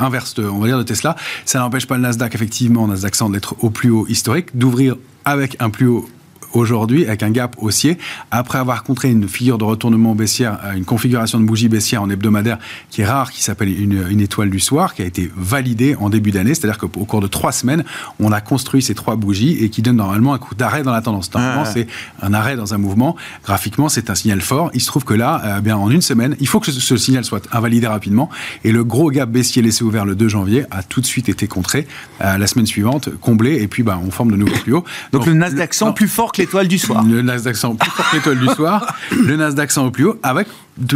[0.00, 1.16] inverse, de, on va dire, de Tesla.
[1.44, 4.75] Ça n'empêche pas le Nasdaq, effectivement, Nasdaq 100 d'être au plus haut historique, d'ouvrir
[5.24, 6.08] avec un plus haut
[6.52, 7.98] aujourd'hui avec un gap haussier,
[8.30, 12.10] après avoir contré une figure de retournement baissière, euh, une configuration de bougie baissière en
[12.10, 12.58] hebdomadaire
[12.90, 16.08] qui est rare, qui s'appelle une, une, étoile du soir, qui a été validée en
[16.08, 17.84] début d'année, c'est-à-dire qu'au cours de trois semaines,
[18.20, 21.02] on a construit ces trois bougies et qui donne normalement un coup d'arrêt dans la
[21.02, 21.32] tendance.
[21.32, 21.86] Normalement, ah, c'est
[22.22, 23.16] un arrêt dans un mouvement.
[23.44, 24.70] Graphiquement, c'est un signal fort.
[24.74, 27.24] Il se trouve que là, euh, bien en une semaine, il faut que ce, signal
[27.24, 28.30] soit invalidé rapidement.
[28.64, 31.46] Et le gros gap baissier laissé ouvert le 2 janvier a tout de suite été
[31.46, 31.86] contré
[32.22, 34.84] euh, la semaine suivante, comblé, et puis bah, on forme de nouveaux plus hauts.
[35.12, 37.04] Donc, Donc le Nasdaq 100 plus fort que l'étoile du soir.
[37.04, 38.94] Le Nasdaq 100 plus fort que l'étoile du soir.
[39.10, 40.46] Le Nasdaq 100 au plus haut, avec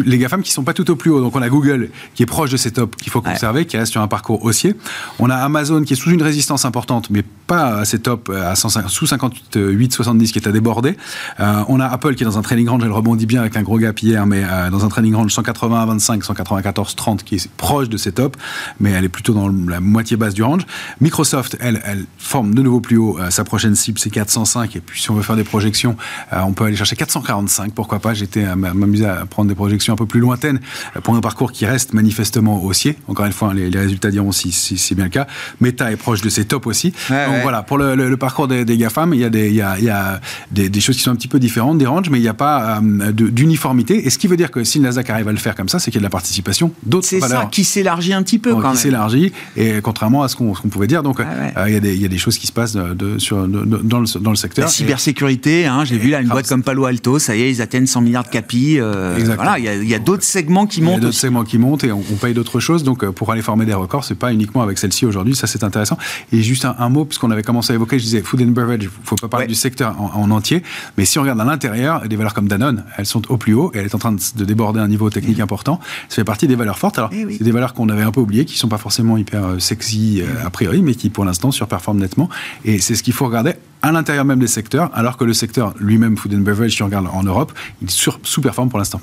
[0.04, 1.20] les GAFAM qui sont pas tout au plus haut.
[1.20, 3.92] Donc on a Google qui est proche de ces tops qu'il faut conserver, qui reste
[3.92, 4.76] sur un parcours haussier.
[5.18, 8.54] On a Amazon qui est sous une résistance importante, mais pas à ces tops à
[8.54, 10.96] 105, sous 58, 70 qui est à déborder.
[11.40, 13.62] Euh, on a Apple qui est dans un training range, elle rebondit bien avec un
[13.62, 17.50] gros gap hier, mais euh, dans un training range 180 25, 194 30 qui est
[17.52, 18.38] proche de ces tops,
[18.80, 20.62] mais elle est plutôt dans la moitié basse du range.
[21.00, 23.18] Microsoft, elle, elle forme de nouveau plus haut.
[23.18, 25.96] Euh, sa prochaine cible c'est 405 et puis si on veut faire des projections,
[26.32, 27.72] on peut aller chercher 445.
[27.72, 30.58] Pourquoi pas J'étais à m'amuser à prendre des projections projection un peu plus lointaine
[31.04, 32.96] pour un parcours qui reste manifestement haussier.
[33.06, 35.26] Encore une fois, les, résultats diront si, c'est bien le cas.
[35.60, 36.92] Meta est proche de ses tops aussi.
[37.08, 39.84] Donc voilà, pour le, parcours des, GAFAM, il y a, des, il y a, il
[39.84, 42.28] y a des, choses qui sont un petit peu différentes des ranges, mais il n'y
[42.28, 44.06] a pas euh, d'uniformité.
[44.06, 45.78] Et ce qui veut dire que si le Nasdaq arrive à le faire comme ça,
[45.78, 47.28] c'est qu'il y a de la participation d'autres valeurs.
[47.28, 50.52] C'est ça qui s'élargit un petit peu quand qui s'élargit, et contrairement à ce qu'on
[50.52, 51.02] pouvait dire.
[51.02, 51.24] Donc euh,
[51.68, 54.00] il, y a des, il, y a des, choses qui se passent de, sur, dans,
[54.00, 54.64] le, dans, le, secteur.
[54.64, 57.62] La cybersécurité, hein, j'ai vu là une boîte comme Palo Alto, ça y est, ils
[57.62, 58.78] atteignent 100 milliards de capi.
[58.78, 60.94] Euh, voilà, il y a, d'autres segments qui montent.
[60.94, 62.84] Il y a d'autres segments qui montent et on, paye d'autres choses.
[62.84, 65.34] Donc, euh, pour aller former des records, c'est pas uniquement avec celle-ci aujourd'hui.
[65.34, 65.98] Ça, c'est intéressant.
[66.32, 68.90] Et juste un, mot, puisqu'on avait commencé à évoquer, je disais food and beverage, il
[69.04, 70.62] faut pas parler du secteur en, entier.
[70.96, 73.70] Mais si on regarde à l'intérieur, des valeurs comme Danone, elles sont au plus haut
[73.74, 75.42] et elle est en train de, déborder un niveau technique mm.
[75.42, 75.80] important.
[76.08, 76.98] Ça fait partie des valeurs fortes.
[76.98, 79.44] Alors, eh c'est des valeurs qu'on avait un peu oubliées, qui sont pas forcément hyper
[79.44, 82.28] euh, sexy euh, a priori, mais qui pour l'instant surperforment nettement.
[82.64, 85.74] Et c'est ce qu'il faut regarder à l'intérieur même des secteurs, alors que le secteur
[85.78, 89.00] lui-même, food and beverage, si on regarde en Europe, il sous-performe pour l'instant.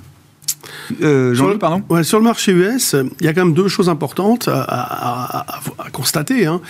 [1.01, 2.03] Euh, sur, pardon.
[2.03, 5.45] sur le marché US, il y a quand même deux choses importantes à,
[5.91, 6.45] constater.
[6.45, 6.61] Hein.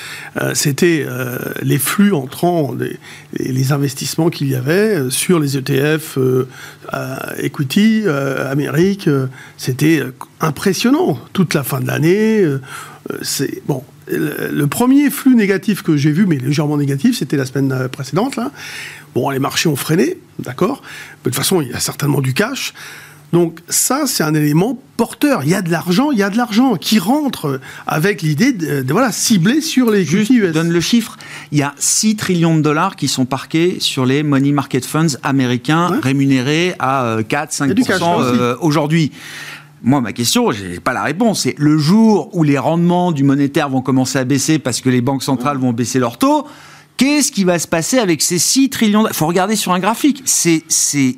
[0.41, 2.97] Euh, c'était euh, les flux entrants, les,
[3.39, 6.17] les investissements qu'il y avait sur les ETF
[7.37, 9.09] equity Amérique.
[9.57, 10.03] C'était
[10.39, 12.43] impressionnant toute la fin de l'année.
[13.21, 13.83] c'est bon.
[14.09, 18.35] Le, premier flux négatif que j'ai vu, mais légèrement négatif, c'était la semaine précédente.
[18.35, 18.51] Là.
[19.15, 20.81] Bon, les marchés ont freiné, d'accord.
[21.23, 22.73] De toute façon, il y a certainement du cash.
[23.33, 25.43] Donc ça, c'est un élément porteur.
[25.43, 28.85] Il y a de l'argent, il y a de l'argent qui rentre avec l'idée de,
[28.89, 30.53] voilà, cibler sur les Juste, US.
[30.53, 31.17] donne le chiffre.
[31.51, 35.17] Il y a 6 trillions de dollars qui sont parqués sur les money market funds
[35.23, 39.11] américains rémunérés à 4-5% euh, euh, aujourd'hui.
[39.83, 41.41] Moi, ma question, je n'ai pas la réponse.
[41.41, 45.01] C'est le jour où les rendements du monétaire vont commencer à baisser parce que les
[45.01, 46.47] banques centrales vont baisser leurs taux,
[46.97, 50.23] Qu'est-ce qui va se passer avec ces 6 trillions Il faut regarder sur un graphique.
[50.25, 50.63] C'est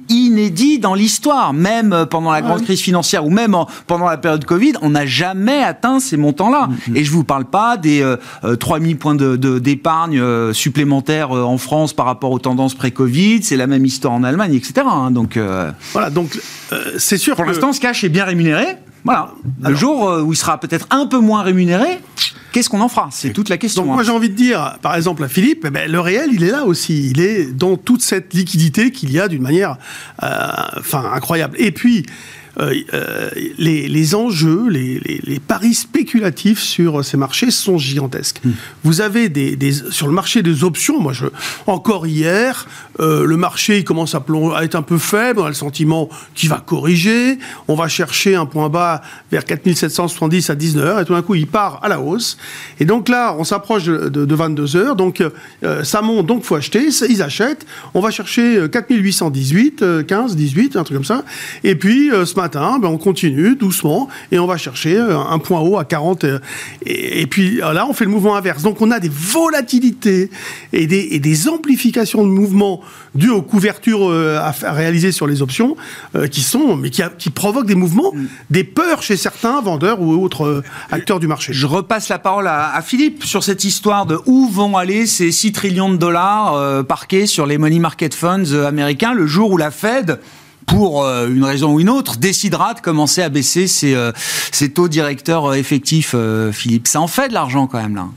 [0.10, 1.54] inédit dans l'histoire.
[1.54, 3.56] Même euh, pendant la grande crise financière ou même
[3.88, 6.68] pendant la période Covid, on n'a jamais atteint ces montants-là.
[6.70, 6.98] Mm-hmm.
[6.98, 11.32] Et je ne vous parle pas des euh, 3000 euh, points d'épargne de, euh, supplémentaires
[11.32, 13.44] en France par rapport aux tendances pré-Covid.
[13.44, 14.86] C'est la même histoire en Allemagne, etc.
[14.86, 15.12] Hein.
[15.12, 15.39] donc,
[15.94, 16.39] voilà, donc
[16.98, 18.65] c'est sûr Pour l'instant, ce cash est bien rémunéré.
[19.04, 19.32] Voilà.
[19.62, 22.00] Le jour où il sera peut-être un peu moins rémunéré,
[22.52, 23.10] Qu'est-ce qu'on en fera?
[23.12, 23.84] C'est toute la question.
[23.84, 24.04] Donc moi hein.
[24.04, 26.66] j'ai envie de dire, par exemple à Philippe, eh ben, le réel il est là
[26.66, 27.10] aussi.
[27.10, 29.78] Il est dans toute cette liquidité qu'il y a d'une manière,
[30.24, 30.28] euh,
[30.78, 31.56] enfin incroyable.
[31.60, 32.06] Et puis
[32.60, 38.41] euh, euh, les, enjeux, les, paris spéculatifs sur ces marchés sont gigantesques.
[38.43, 38.52] Hmm.
[38.84, 41.26] Vous avez des, sur le marché des options, moi je,
[41.67, 42.67] encore hier,
[43.00, 44.24] euh, le marché il commence à,
[44.56, 48.36] à, être un peu faible, on a le sentiment qu'il va corriger, on va chercher
[48.36, 51.88] un point bas vers 4770 à 19 heures, et tout d'un coup il part à
[51.88, 52.38] la hausse.
[52.80, 55.24] Et donc là, on s'approche de, 22 heures, donc
[55.84, 60.98] ça monte, donc faut acheter, ils achètent, on va chercher 4818, 15, 18, un truc
[60.98, 61.24] comme ça,
[61.63, 65.60] et puis ce matin, ben, on continue doucement et on va chercher euh, un point
[65.60, 66.24] haut à 40.
[66.24, 66.40] Euh,
[66.86, 68.64] et, puis euh, là, on fait le mouvement inverse.
[68.64, 70.30] Donc on a des volatilités
[70.74, 72.82] et des, amplifications de mouvements
[73.16, 75.78] dues aux couvertures à, réaliser sur les options
[76.32, 78.26] qui sont, mais qui, qui, provoquent des mouvements, mm.
[78.50, 81.54] des peurs chez certains vendeurs ou autres acteurs du marché.
[81.54, 85.54] Je repasse la parole à, Philippe sur cette histoire de où vont aller ces 6
[85.54, 90.20] trillions de dollars parqués sur les money market funds américains le jour où la Fed
[90.67, 94.12] pour euh, une raison ou une autre, décidera de commencer à baisser ses, euh,
[94.74, 96.15] taux directeurs euh, effectifs,
[96.52, 96.88] Philippe.
[96.88, 98.08] Ça en fait de l'argent quand même là.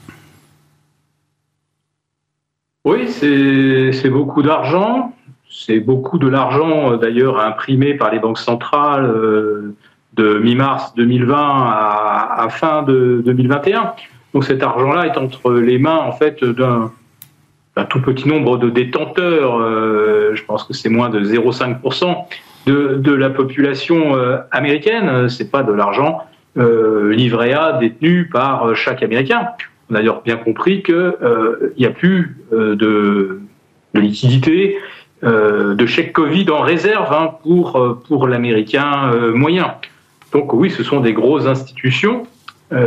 [2.84, 5.14] Oui, c'est beaucoup d'argent.
[5.48, 9.06] C'est beaucoup de l'argent d'ailleurs imprimé par les banques centrales
[10.14, 13.92] de mi-mars 2020 à, fin de 2021.
[14.34, 16.90] Donc cet argent-là est entre les mains en fait d'un
[17.76, 22.16] un tout petit nombre de détenteurs, euh, je pense que c'est moins de 0,5%
[22.66, 25.28] de, la population euh, américaine.
[25.28, 26.22] C'est pas de l'argent
[26.58, 29.48] euh, livré à détenu par chaque Américain.
[29.90, 31.14] On a d'ailleurs bien compris qu'il
[31.78, 32.74] n'y a plus de,
[33.94, 34.78] de, liquidité,
[35.22, 39.74] de chèque Covid en réserve hein, pour, pour l'Américain moyen.
[40.32, 42.26] Donc oui, ce sont des grosses institutions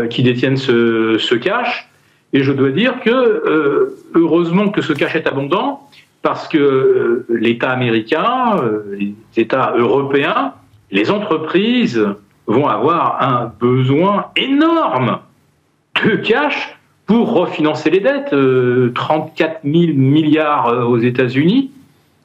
[0.10, 1.90] qui détiennent ce cash.
[2.36, 5.90] Et je dois dire que, euh, heureusement que ce cash est abondant,
[6.22, 10.52] parce que euh, l'État américain, euh, les États européens,
[10.92, 12.06] les entreprises
[12.46, 15.20] vont avoir un besoin énorme
[16.04, 18.36] de cash pour refinancer les dettes.
[18.96, 21.72] 34 000 milliards aux États-Unis,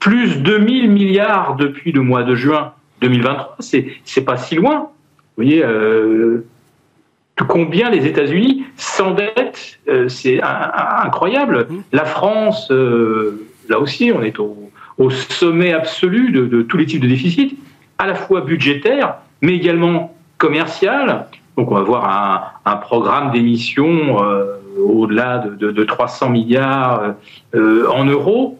[0.00, 3.58] plus 2 000 milliards depuis le mois de juin 2023.
[3.60, 4.88] C'est, pas si loin.
[5.36, 5.64] Vous voyez,
[7.48, 11.66] combien les États-Unis s'endettent, euh, c'est incroyable.
[11.68, 11.82] Mmh.
[11.92, 14.56] La France, euh, là aussi, on est au,
[15.08, 17.56] sommet absolu de, tous les types de déficits,
[17.96, 21.26] à la fois budgétaire, mais également commercial.
[21.56, 24.18] Donc on va voir un, programme d'émissions
[24.78, 27.14] au-delà de, de, 300 milliards
[27.54, 28.58] en euros.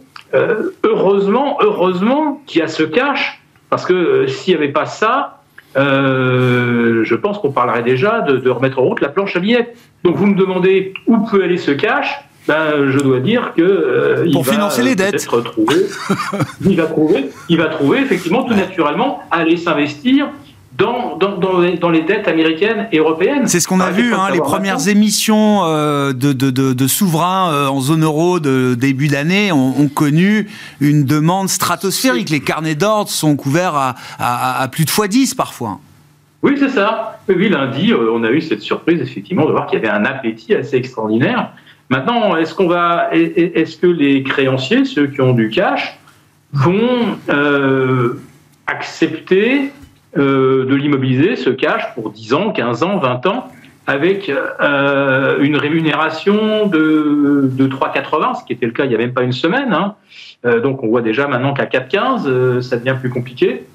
[0.83, 5.40] heureusement, heureusement qu'il y a ce cash, parce que s'il n'y avait pas ça,
[5.77, 9.73] euh, je pense qu'on parlerait déjà de, remettre en route la planche à billets.
[10.05, 14.33] Donc vous me demandez où peut aller ce cash ben, je dois dire que euh,
[14.33, 15.29] pour il financer va les dettes.
[16.67, 20.29] il va trouver, il va trouver effectivement tout naturellement aller s'investir
[20.81, 23.47] dans, dans, dans, les, dettes américaines et européennes.
[23.47, 27.67] C'est ce qu'on a vu, hein, les premières émissions euh, de, de, de, souverains euh,
[27.69, 30.49] en zone euro de début d'année ont, connu
[30.81, 32.31] une demande stratosphérique.
[32.31, 35.81] Les carnets d'ordre sont couverts à, à, plus de x10 parfois.
[36.43, 37.21] Oui, c'est ça.
[37.29, 40.05] Oui, lundi, euh, on a eu cette surprise, effectivement, de voir qu'il y avait un
[40.07, 41.53] appétit assez extraordinaire.
[41.91, 45.99] Maintenant, est-ce qu'on va, est-ce que les créanciers, ceux qui ont du cash,
[46.53, 47.19] vont
[48.67, 49.73] accepter
[50.19, 53.49] euh, de l'immobiliser, ce cash pour 10 ans, 15 ans, 20 ans,
[53.87, 58.99] avec euh, une rémunération de, de 3,80, ce qui était le cas il n'y a
[58.99, 59.73] même pas une semaine.
[59.73, 59.95] Hein.
[60.45, 63.67] Euh, donc on voit déjà maintenant qu'à 4,15, ça devient plus compliqué.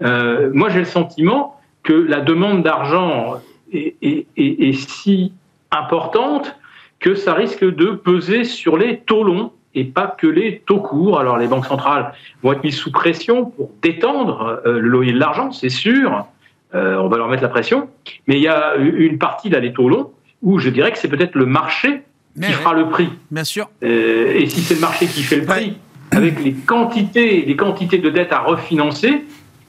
[0.00, 3.34] moi j'ai le sentiment que la demande d'argent
[3.72, 5.32] est, est, si
[5.70, 6.56] importante
[6.98, 11.18] que ça risque de peser sur les taux longs et pas que les taux courts.
[11.18, 15.18] Alors les banques centrales vont être mises sous pression pour détendre euh, le loyer de
[15.18, 16.26] l'argent, c'est sûr.
[16.74, 17.88] Euh, on va leur mettre la pression.
[18.26, 20.10] Mais il y a une partie là, les taux longs,
[20.42, 22.02] où je dirais que c'est peut-être le marché
[22.40, 23.08] qui fera le prix.
[23.30, 23.70] Bien sûr.
[23.84, 25.76] Euh, et si c'est le marché qui fait le prix,
[26.10, 29.24] avec les quantités, les quantités de dettes à refinancer,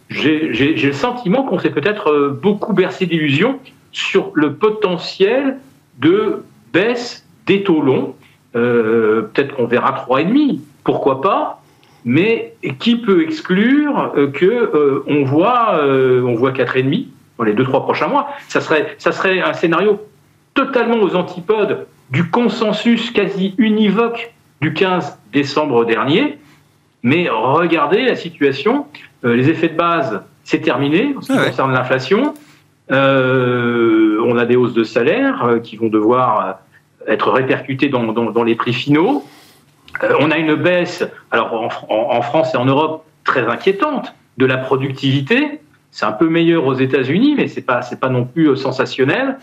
[0.10, 3.60] j'ai le sentiment qu'on s'est peut-être beaucoup bercé d'illusions
[3.91, 5.58] sur le potentiel
[6.00, 8.15] de baisse des taux longs
[8.56, 11.62] euh, peut-être qu'on verra 3,5, pourquoi pas
[12.08, 17.08] mais qui peut exclure euh, que euh, on voit on voit 4,5
[17.39, 18.30] dans les 2-3 prochains mois?
[18.48, 20.00] Ça serait ça serait un scénario
[20.54, 26.38] totalement aux antipodes du consensus quasi univoque du 15 décembre dernier.
[27.02, 28.86] Mais regardez la situation,
[29.24, 32.34] les effets de base, c'est terminé en ce qui concerne l'inflation.
[32.89, 36.60] on a des hausses de salaire qui vont devoir
[37.08, 39.24] être répercuté dans, les prix finaux.
[40.04, 44.58] Euh, on a une baisse, alors en, France et en Europe, très inquiétante de la
[44.58, 45.60] productivité.
[45.91, 49.38] C'est un peu meilleur aux États-Unis, mais c'est pas pas non plus euh, sensationnel.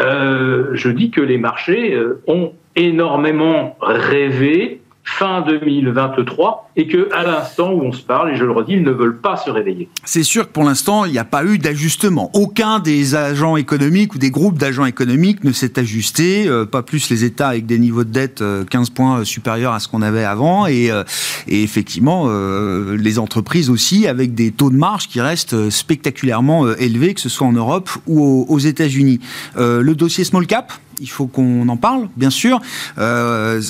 [0.00, 7.72] Euh, je dis que les marchés ont énormément rêvé fin 2023 et que à l'instant
[7.72, 9.88] où on se parle, et je le redis, ils ne veulent pas se réveiller.
[10.04, 12.30] C'est sûr que pour l'instant, il n'y a pas eu d'ajustement.
[12.34, 17.10] Aucun des agents économiques ou des groupes d'agents économiques ne s'est ajusté, euh, pas plus
[17.10, 20.24] les États avec des niveaux de dette 15 euh, points supérieurs à ce qu'on avait
[20.24, 21.02] avant et, euh,
[21.48, 27.28] effectivement les entreprises aussi avec des taux de marge qui restent spectaculairement élevés, que ce
[27.28, 29.20] soit en Europe ou aux États-Unis.
[29.56, 32.60] le dossier small cap, il faut qu'on en parle, bien sûr.
[32.98, 33.60] Euh,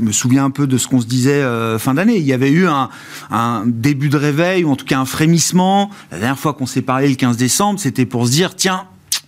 [0.00, 2.16] me souviens un peu de ce qu'on se disait euh, fin d'année.
[2.16, 2.88] Il y avait eu un,
[3.30, 5.90] un, début de réveil, ou en tout cas un frémissement.
[6.10, 8.84] La dernière fois qu'on s'est parlé le 15 décembre, c'était pour se dire, tiens,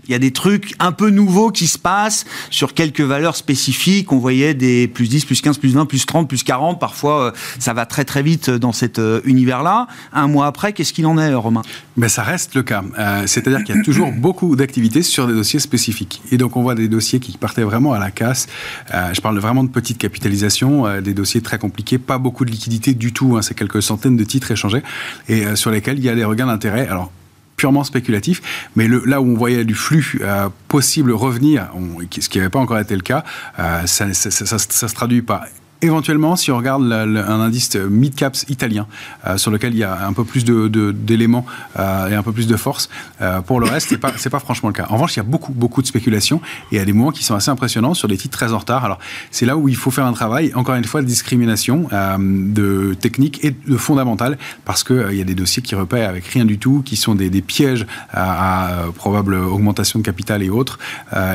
[0.08, 4.12] il y a des trucs un peu nouveaux qui se passent sur quelques valeurs spécifiques.
[4.12, 6.78] On voyait des plus 10, plus 15, plus 20, plus 30, plus 40.
[6.78, 9.86] Parfois, euh, ça va très très vite dans cet euh, univers-là.
[10.12, 11.62] Un mois après, qu'est-ce qu'il en est, Romain?
[11.96, 12.84] Mais ça reste le cas.
[12.98, 16.22] Euh, c'est-à-dire qu'il y a toujours beaucoup d'activités sur des dossiers spécifiques.
[16.30, 18.46] Et donc, on voit des dossiers qui partaient vraiment à la casse.
[18.92, 23.12] je parle vraiment de petites capitalisations, des dossiers très compliqués, pas beaucoup de liquidités du
[23.12, 23.36] tout.
[23.36, 23.42] Hein.
[23.42, 24.82] c'est quelques centaines de titres échangés
[25.28, 26.86] et sur lesquels il y a des regains d'intérêt.
[26.88, 27.10] Alors,
[27.56, 31.68] purement spéculatif, mais là où on voyait du flux euh, possible revenir,
[32.10, 33.24] ce qui n'avait pas encore été le cas,
[33.58, 35.44] euh, ça, ça, se traduit pas
[35.82, 38.86] Éventuellement, si on regarde un indice mid-caps italien,
[39.26, 41.44] euh, sur lequel il y a un peu plus d'éléments
[41.78, 42.88] euh, et un peu plus de force,
[43.20, 44.86] euh, pour le reste, ce n'est pas, franchement le cas.
[44.88, 46.40] En revanche, il y a beaucoup, beaucoup de spéculation
[46.72, 48.58] et il y a des moments qui sont assez impressionnants sur des titres très en
[48.58, 48.86] retard.
[48.86, 48.98] Alors,
[49.30, 53.44] c'est là où il faut faire un travail, encore une fois, de discrimination, de technique
[53.44, 56.58] et de fondamental, parce qu'il il y a des dossiers qui repèrent avec rien du
[56.58, 60.78] tout, qui sont des, pièges à, probable augmentation de capital et autres,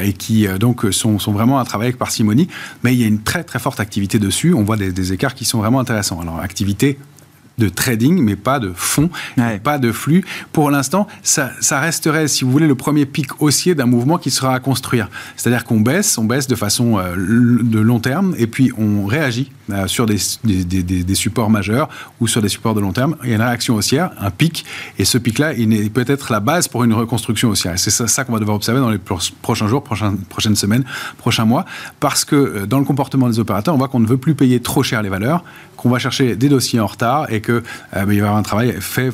[0.01, 2.47] et qui donc sont, sont vraiment à travailler avec parcimonie.
[2.84, 5.45] Mais il y a une très, très forte activité de on voit des, écarts qui
[5.45, 6.19] sont vraiment intéressants.
[6.19, 6.97] Alors, activité
[7.62, 9.09] de trading, mais pas de fonds,
[9.64, 10.24] pas de flux.
[10.51, 14.32] Pour l'instant, ça, ça, resterait, si vous voulez, le premier pic haussier d'un mouvement qui
[14.32, 15.09] sera à construire.
[15.36, 19.51] C'est-à-dire qu'on baisse, on baisse de façon euh, de long terme, et puis on réagit
[19.72, 21.88] euh, sur des, des, des, supports majeurs
[22.20, 23.16] ou sur des supports de long terme.
[23.24, 24.66] Il y a une réaction haussière, un pic,
[24.97, 27.78] et ce pic-là, il peut être la base pour une reconstruction haussière.
[27.78, 28.99] C'est ça, ça qu'on va devoir observer dans les
[29.41, 30.84] prochains jours, prochaines, prochaines semaines,
[31.18, 31.66] prochains mois,
[31.99, 34.59] parce que euh, dans le comportement des opérateurs, on voit qu'on ne veut plus payer
[34.59, 35.43] trop cher les valeurs,
[35.82, 37.61] qu'on va chercher des dossiers en retard et que euh,
[37.93, 39.11] ben, va y avoir un travail fait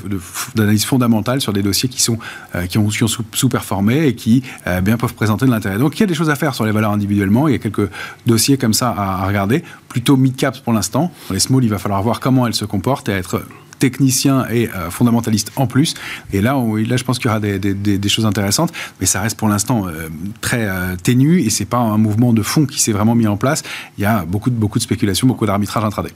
[0.56, 2.18] d'analyse fondamentale sur des dossiers qui sont
[2.56, 4.44] euh, qui ont, sous-performé et qui
[4.82, 5.78] bien peuvent présenter de l'intérêt.
[5.78, 7.48] Donc il y a des choses à faire sur les valeurs individuellement.
[7.48, 7.90] Il y a quelques
[8.26, 9.64] dossiers comme ça à, regarder.
[9.88, 11.12] Plutôt mid caps pour l'instant.
[11.32, 13.42] Les small, il va falloir voir comment elles se comportent et être
[13.80, 15.96] technicien et euh, fondamentaliste en plus.
[16.34, 19.48] Et là, là je pense qu'il y aura des, choses intéressantes, mais ça reste pour
[19.48, 20.10] l'instant euh,
[20.42, 23.38] très euh, ténu et c'est pas un mouvement de fond qui s'est vraiment mis en
[23.38, 23.64] place.
[23.98, 26.12] Il y a beaucoup de, beaucoup de spéculation, beaucoup d'arbitrage intraday.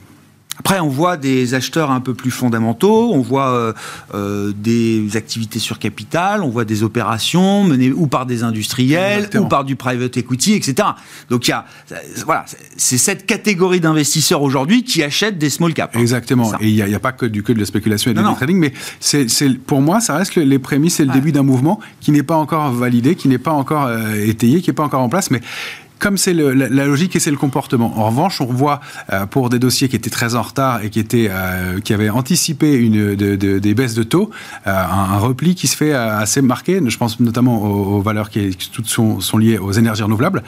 [0.58, 3.72] Après, on voit des acheteurs un peu plus fondamentaux, on voit euh,
[4.14, 9.46] euh, des activités sur capital, on voit des opérations menées ou par des industriels ou
[9.46, 10.88] par du private equity, etc.
[11.30, 11.64] Donc il y a,
[12.26, 12.44] voilà,
[12.76, 15.96] c'est cette catégorie d'investisseurs aujourd'hui qui achètent des small caps.
[15.96, 16.00] Hein.
[16.00, 16.52] Exactement.
[16.60, 18.72] Et il n'y a, pas que du que de la spéculation et du trading, mais
[19.00, 19.26] c'est,
[19.66, 22.70] pour moi, ça reste les prémices et le début d'un mouvement qui n'est pas encore
[22.72, 25.40] validé, qui n'est pas encore euh, étayé, qui n'est pas encore en place, mais
[26.02, 27.96] comme c'est la, logique et c'est le comportement.
[27.96, 28.80] En revanche, on revoit
[29.12, 32.10] euh, pour des dossiers qui étaient très en retard et qui étaient euh, qui avaient
[32.10, 34.30] anticipé une des baisses de taux,
[34.66, 36.80] euh, un, repli qui se fait assez marqué.
[36.84, 40.42] Je pense notamment aux, valeurs qui, toutes sont, sont, liées aux énergies renouvelables.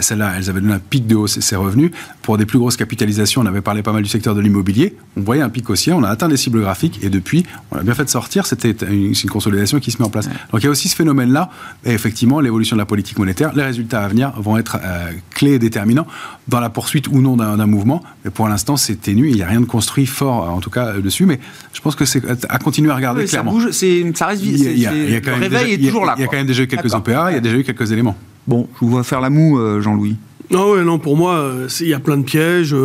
[0.00, 1.92] Celles-là, elles avaient donné un pic de hausse et ses revenus.
[2.22, 4.96] Pour des plus grosses capitalisations, on avait parlé pas mal du secteur de l'immobilier.
[5.16, 7.82] On voyait un pic haussier, on a atteint des cibles graphiques et depuis, on a
[7.84, 8.44] bien fait de sortir.
[8.46, 10.28] C'était une, une, consolidation qui se met en place.
[10.50, 11.50] Donc il y a aussi ce phénomène-là
[11.84, 13.52] et effectivement l'évolution de la politique monétaire.
[13.54, 14.95] Les résultats à venir vont être euh,
[15.30, 16.06] clé et déterminant
[16.48, 18.02] dans la poursuite ou non d'un mouvement.
[18.24, 19.28] Mais pour l'instant, c'est ténu.
[19.28, 21.26] Il n'y a rien de construit fort, en tout cas, dessus.
[21.26, 21.40] Mais
[21.72, 23.58] je pense que c'est à continuer à regarder clairement.
[23.60, 24.64] Ça, bouge, ça reste vite.
[24.64, 26.14] Le réveil est toujours là.
[26.16, 27.92] Il y a quand même déjà eu quelques OPA, il y a déjà eu quelques
[27.92, 28.16] éléments.
[28.46, 30.16] Bon, je vous vois faire la moue, euh, Jean-Louis.
[30.52, 32.76] Non, ouais, non, pour moi, euh, il y a plein de pièges.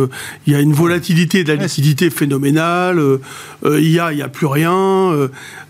[0.46, 3.00] Il y a une volatilité de la liquidité phénoménale.
[3.64, 5.28] Il y a, il y a plus rien.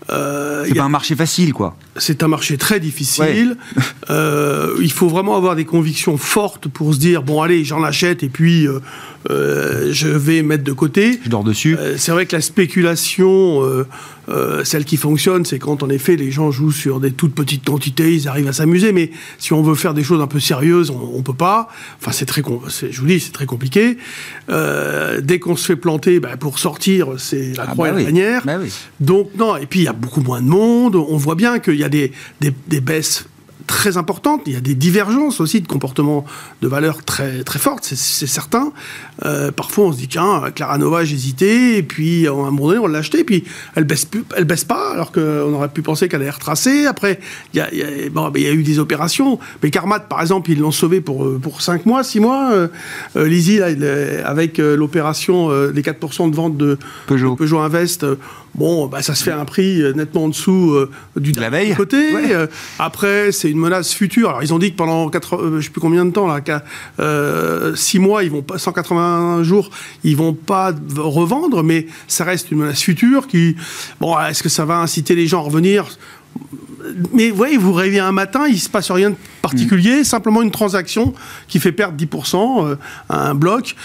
[0.09, 1.75] Euh, c'est pas un marché facile, quoi.
[1.97, 3.57] C'est un marché très difficile.
[4.09, 8.23] euh, il faut vraiment avoir des convictions fortes pour se dire bon, allez, j'en achète
[8.23, 8.79] et puis euh,
[9.29, 11.19] euh, je vais mettre de côté.
[11.23, 11.77] Je dors dessus.
[11.97, 13.61] C'est vrai que la spéculation,
[14.63, 18.13] celle qui fonctionne, c'est quand en effet les gens jouent sur des toutes petites quantités,
[18.15, 18.91] ils arrivent à s'amuser.
[18.91, 21.69] Mais si on veut faire des choses un peu sérieuses, on, on peut pas.
[22.01, 23.97] Enfin, c'est très, je vous dis, c'est très compliqué.
[24.49, 28.03] dès qu'on se fait planter, bah, pour sortir, c'est la ah croix et bah la
[28.05, 28.45] manière.
[28.45, 28.57] Bah
[28.99, 29.57] Donc non.
[29.57, 30.95] Et puis il y a beaucoup moins de monde.
[30.95, 32.11] On voit bien qu'il y a des,
[32.41, 33.25] des, des baisses
[33.67, 34.41] très importante.
[34.45, 36.25] Il y a des divergences aussi de comportement
[36.61, 38.71] de valeurs très, très fortes, c'est certain.
[39.25, 42.79] Euh, parfois, on se dit, tiens, Clara Nova, j'hésitais, et puis à un moment donné,
[42.79, 43.43] on l'a acheté, et puis
[43.75, 46.85] elle baisse, elle baisse pas, alors qu'on aurait pu penser qu'elle allait retracer.
[46.85, 47.19] Après,
[47.53, 49.39] il y a, bon, ben, y a eu des opérations.
[49.61, 52.51] Mais Carmat, par exemple, ils l'ont sauvé pour, pour 5 mois, 6 mois.
[52.51, 52.67] Euh,
[53.15, 56.77] euh Lizzie, avec euh, l'opération des 4% de vente de
[57.07, 58.05] Peugeot, Peugeot Invest,
[58.55, 60.75] bon, bah, ça se fait à un prix nettement en dessous
[61.15, 61.75] du de la veille.
[61.75, 62.11] côté.
[62.79, 64.29] après, c'est une menace future.
[64.29, 66.41] Alors, ils ont dit que pendant 4, euh, je sais plus combien de temps, là,
[66.43, 66.51] 6
[66.99, 69.69] euh, mois, ils vont pas, 180 jours,
[70.03, 73.55] ils vont pas revendre, mais ça reste une menace future qui,
[73.99, 75.85] bon, est-ce que ça va inciter les gens à revenir?
[77.13, 80.03] Mais vous voyez, vous réveillez un matin, il se passe rien de particulier, mm.
[80.03, 81.13] simplement une transaction
[81.47, 82.75] qui fait perdre 10% euh,
[83.09, 83.75] à un bloc.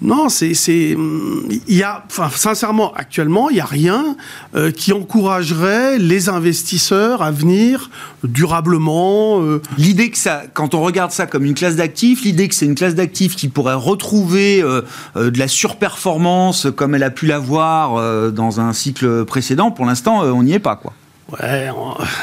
[0.00, 4.16] Non, c'est, il y a, enfin, sincèrement, actuellement, il n'y a rien
[4.54, 7.90] euh, qui encouragerait les investisseurs à venir
[8.22, 9.42] durablement.
[9.42, 9.60] Euh.
[9.76, 12.76] L'idée que ça, quand on regarde ça comme une classe d'actifs, l'idée que c'est une
[12.76, 14.82] classe d'actifs qui pourrait retrouver euh,
[15.16, 20.42] de la surperformance comme elle a pu l'avoir dans un cycle précédent, pour l'instant, on
[20.42, 20.92] n'y est pas, quoi.
[21.30, 21.68] Ouais,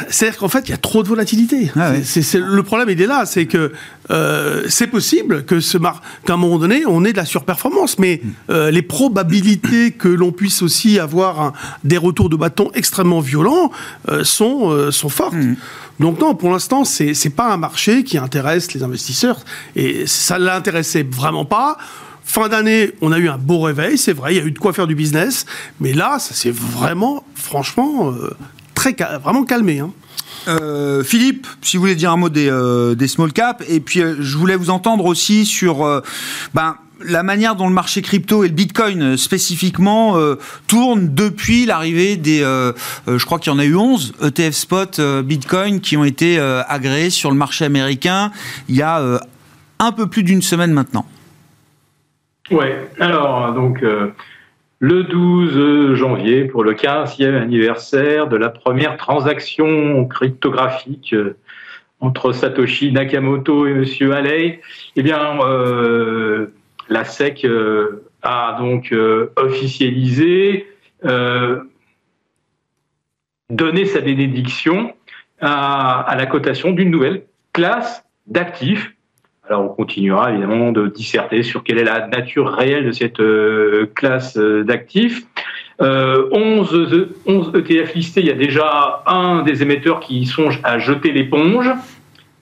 [0.10, 1.72] c'est-à-dire qu'en fait, il y a trop de volatilité.
[1.76, 3.72] Ah le problème, il est là, c'est que
[4.10, 6.01] euh, c'est possible que ce mar...
[6.26, 8.30] qu'à un moment donné, on ait de la surperformance, mais mm.
[8.49, 11.53] euh, les probabilités que l'on puisse aussi avoir
[11.84, 13.72] des retours de bâton extrêmement violents
[14.10, 15.36] euh, sont, sont fortes.
[15.36, 15.56] Mm.
[15.99, 19.45] Donc non, pour l'instant, c'est, c'est pas un marché qui intéresse les investisseurs,
[19.76, 21.78] et ça l'intéressait vraiment pas.
[22.24, 24.58] Fin d'année, on a eu un beau réveil, c'est vrai, il y a eu de
[24.58, 25.45] quoi faire du business,
[25.80, 28.16] mais là, ça s'est vraiment, franchement,
[29.21, 29.80] vraiment calmé.
[29.80, 29.91] Hein.
[30.47, 34.15] Euh, Philippe, si vous voulez dire un mot des, euh, small caps, et puis euh,
[34.19, 36.01] je voulais vous entendre aussi sur
[36.53, 40.17] ben, la manière dont le marché crypto et le Bitcoin spécifiquement
[40.67, 45.82] tournent depuis l'arrivée des, je crois qu'il y en a eu 11 ETF spot Bitcoin
[45.82, 48.32] qui ont été agréés sur le marché américain
[48.69, 49.19] il y a
[49.80, 51.05] un peu plus d'une semaine maintenant.
[52.49, 53.84] Ouais, alors donc
[54.86, 61.38] le 12 janvier pour le 15e anniversaire de la première transaction cryptographique euh,
[62.01, 64.61] entre Satoshi Nakamoto et Monsieur Alley.
[64.95, 66.53] Eh bien, euh,
[66.88, 68.93] la SEC euh, a donc
[69.38, 70.67] officialisé,
[73.49, 74.93] donné sa bénédiction
[75.41, 77.23] à la cotation d'une nouvelle
[77.53, 78.95] classe d'actifs
[79.48, 83.91] alors on continuera évidemment de disserter sur quelle est la nature réelle de cette euh,
[83.93, 85.24] classe euh, d'actifs.
[85.82, 90.80] Euh, 11, 11, ETF listés, il y a déjà un des émetteurs qui songe à
[90.80, 91.70] jeter l'éponge.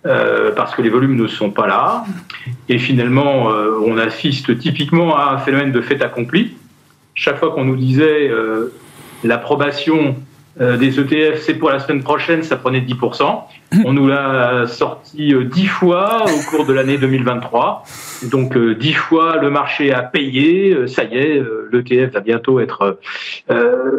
[0.06, 2.04] Euh, parce que les volumes ne sont pas là.
[2.68, 3.48] Et finalement,
[3.86, 6.58] on assiste typiquement à un phénomène de fait accompli.
[7.16, 8.30] Chaque fois qu'on nous disait
[9.24, 10.18] l'approbation
[10.62, 13.42] euh, des ETF, c'est pour la semaine prochaine, ça prenait 10%.
[13.86, 17.84] On nous l'a sorti 10 euh, fois au cours de l'année 2023.
[18.32, 23.00] Donc 10 euh, fois le marché a payé, ça y est, l'ETF va bientôt être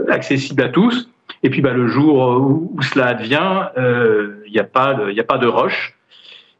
[0.08, 1.10] accessible à tous.
[1.42, 5.38] Et puis bah, le jour où, cela advient, il n'y a, pas de, a pas
[5.38, 5.94] de rush.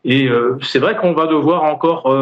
[0.05, 0.29] Et
[0.61, 2.13] c'est vrai qu'on va devoir encore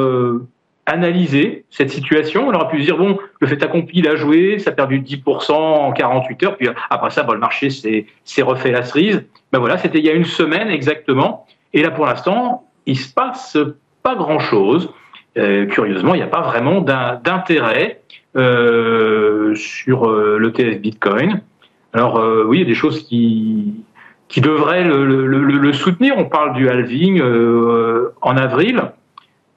[0.86, 2.48] analyser cette situation.
[2.48, 5.52] On aurait pu dire, bon, le fait accompli, il a joué, ça a perdu 10%
[5.52, 9.24] en 48 heures, puis après ça, bon, le marché s'est refait la cerise.
[9.52, 11.46] Ben voilà, c'était il y a une semaine exactement.
[11.72, 13.56] Et là, pour l'instant, il se passe
[14.02, 14.92] pas grand-chose.
[15.38, 18.02] Euh, curieusement, il n'y a pas vraiment d'intérêt
[18.34, 21.42] euh, sur euh, l'ETF Bitcoin.
[21.92, 23.74] Alors euh, oui, il y a des choses qui,
[24.38, 26.14] devraient le, soutenir.
[26.16, 28.82] On parle du halving en avril.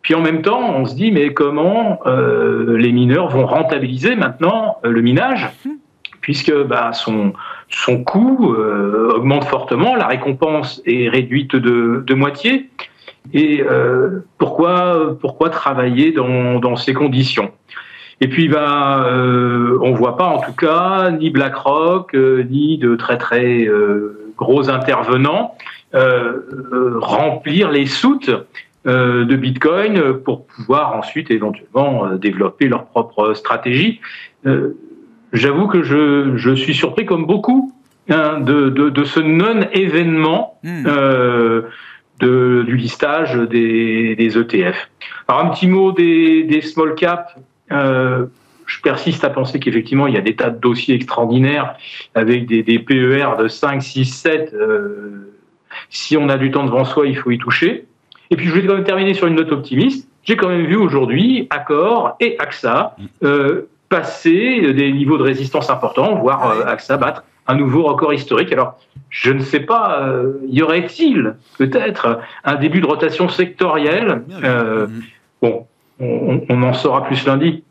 [0.06, 4.78] Puis en même temps, on se dit, mais comment euh, les mineurs vont rentabiliser maintenant
[4.86, 5.50] euh, le minage?
[6.22, 7.34] Puisque bah, son,
[7.70, 12.70] son coût euh, augmente fortement, la récompense est réduite de, de moitié.
[13.34, 13.64] Et
[14.38, 17.52] pourquoi, pourquoi travailler dans, dans ces conditions?
[18.22, 23.18] Et puis, bah, euh, on voit pas en tout cas ni BlackRock ni de très
[23.18, 23.68] très
[24.38, 25.56] gros intervenants
[27.02, 28.30] remplir les soutes
[28.86, 34.00] de Bitcoin pour pouvoir ensuite éventuellement euh, développer leur propre stratégie.
[34.46, 34.78] Euh,
[35.34, 37.74] j'avoue que je, je, suis surpris comme beaucoup
[38.10, 40.88] hein, de, de, de, ce non-événement hmm.
[42.20, 44.90] du listage des, des, ETF.
[45.28, 47.36] Alors un petit mot des, des small caps.
[47.72, 51.76] je persiste à penser qu'effectivement, il y a des tas de dossiers extraordinaires
[52.14, 54.56] avec des, des PER de 5, 6, 7.
[55.90, 57.88] si on a du temps devant soi, il faut y toucher.
[58.32, 60.08] Et puis je vais quand même terminer sur une note optimiste.
[60.24, 66.16] J'ai quand même vu aujourd'hui Accor et AXA euh, passer des niveaux de résistance importants,
[66.16, 68.52] voire euh, AXA battre un nouveau record historique.
[68.52, 68.78] Alors,
[69.10, 74.88] je ne sais pas, euh, y aurait-il peut-être un début de rotation sectorielle euh,
[75.42, 75.68] Bon,
[76.00, 77.64] on, on en saura plus lundi.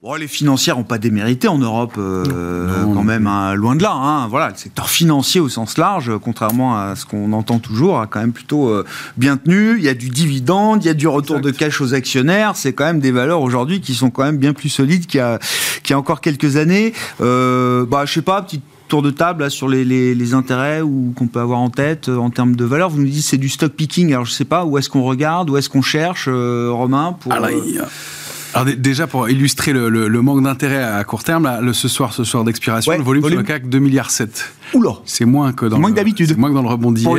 [0.00, 3.90] Bon, les financières n'ont pas démérité en Europe, euh, quand même, hein, loin de là.
[3.92, 4.28] Hein.
[4.28, 8.20] Voilà, le secteur financier au sens large, contrairement à ce qu'on entend toujours, a quand
[8.20, 8.84] même plutôt euh,
[9.16, 9.76] bien tenu.
[9.76, 12.52] Il y a du dividende, il y a du retour de cash aux actionnaires.
[12.54, 15.20] C'est quand même des valeurs aujourd'hui qui sont quand même bien plus solides qu'il y
[15.20, 15.40] a,
[15.82, 16.92] qu'il y a encore quelques années.
[17.20, 21.12] Euh, bah, je sais pas, petit tour de table sur les, les, les intérêts ou
[21.16, 22.88] qu'on peut avoir en tête euh, en termes de valeur.
[22.88, 24.12] Vous nous dites c'est du stock picking.
[24.12, 27.32] Alors je sais pas où est-ce qu'on regarde, où est-ce qu'on cherche, Romain pour.
[27.32, 27.50] Alors,
[28.54, 31.88] alors déjà pour illustrer le, le, le manque d'intérêt à court terme, là, le, ce
[31.88, 34.52] soir, ce soir d'expiration, le volume, volume, sur le CAC 2 milliards 7.
[34.74, 36.28] Oula C'est moins que dans moins d'habitude.
[36.28, 37.10] C'est moins que dans le rebond d'hier.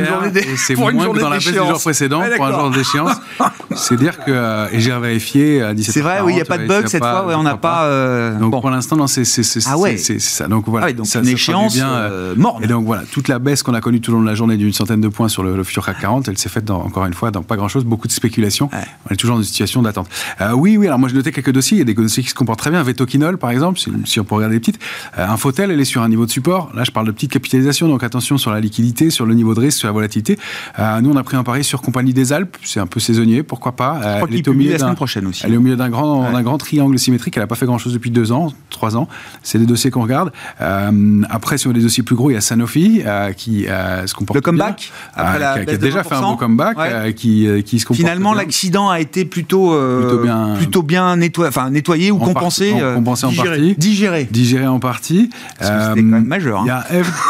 [0.56, 3.16] C'est moins que dans la baisse du jour précédent pour un jour d'échéance.
[3.76, 6.44] C'est dire que euh, et j'ai vérifié à 17 C'est vrai, oui, il n'y a
[6.44, 7.26] pas de bug cette fois.
[7.26, 7.84] Ouais, on n'a pas.
[7.84, 8.38] Euh...
[8.38, 8.60] Donc bon.
[8.60, 9.96] pour l'instant, c'est c'est ah ouais.
[9.96, 10.48] ça.
[10.48, 10.88] Donc voilà.
[10.88, 12.64] Ah donc ça, une échéance bien, euh, morne.
[12.64, 14.56] Et donc voilà, toute la baisse qu'on a connue tout au long de la journée
[14.56, 17.06] d'une centaine de points sur le, le futur CAC 40, elle s'est faite dans, encore
[17.06, 18.70] une fois dans pas grand chose, beaucoup de spéculation.
[19.08, 20.08] On est toujours dans une situation d'attente.
[20.40, 20.86] Euh, oui, oui.
[20.86, 21.76] Alors moi, j'ai noté quelques dossiers.
[21.76, 22.82] Il y a des dossiers qui se comportent très bien.
[22.82, 24.80] Vetoquinol, par exemple, si on peut regarder les petites.
[25.18, 26.70] Euh, Infotel, elle est sur un niveau de support.
[26.74, 29.60] Là, je parle de petite capitalisation, donc attention sur la liquidité, sur le niveau de
[29.60, 30.38] risque, sur la volatilité.
[30.78, 32.56] Euh, nous, on a pris un pari sur Compagnie des Alpes.
[32.62, 34.00] C'est un peu saisonnier, pourquoi pas.
[34.04, 35.42] Euh, elle est au milieu la semaine prochaine aussi.
[35.44, 36.42] Elle est au milieu d'un grand, ouais.
[36.42, 37.36] grand triangle symétrique.
[37.36, 39.08] Elle n'a pas fait grand-chose depuis deux ans, trois ans.
[39.42, 40.32] C'est des dossiers qu'on regarde.
[40.60, 44.14] Euh, après, sur des dossiers plus gros, il y a Sanofi euh, qui euh, se
[44.14, 47.14] comporte Le comeback bien, après la qui, a, déjà fait un bon comeback, ouais.
[47.14, 51.70] qui, qui se comporte Finalement, l'accident a été plutôt, plutôt bien, plutôt bien nettoyé, enfin,
[51.70, 53.74] nettoyé ou compensé, en, compensé digéré, en partie.
[53.76, 54.28] Digéré.
[54.30, 55.30] Digéré en partie.
[55.60, 56.62] C'était quand même majeur.
[56.64, 56.84] Il y a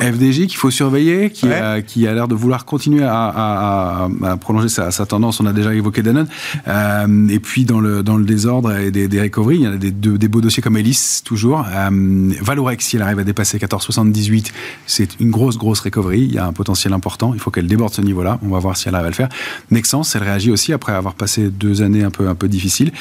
[0.00, 4.08] FDJ qu'il faut surveiller, qui, a, qui a l'air de vouloir continuer à,
[4.40, 5.40] prolonger sa, tendance.
[5.40, 6.28] On a déjà évoqué Danone.
[6.68, 9.76] Euh, et puis dans le, dans le désordre et des, des recoveries, il y a
[9.76, 11.64] des, des beaux dossiers comme Elis, toujours.
[11.68, 14.52] Euh, Valorex, si elle arrive à dépasser 14,78,
[14.86, 16.20] c'est une grosse, grosse recovery.
[16.20, 17.32] Il y a un potentiel important.
[17.34, 18.38] Il faut qu'elle déborde ce niveau-là.
[18.42, 19.28] On va voir si elle arrive à le faire.
[19.70, 22.92] Nexens, elle réagit aussi après avoir passé deux années un peu, un peu difficiles.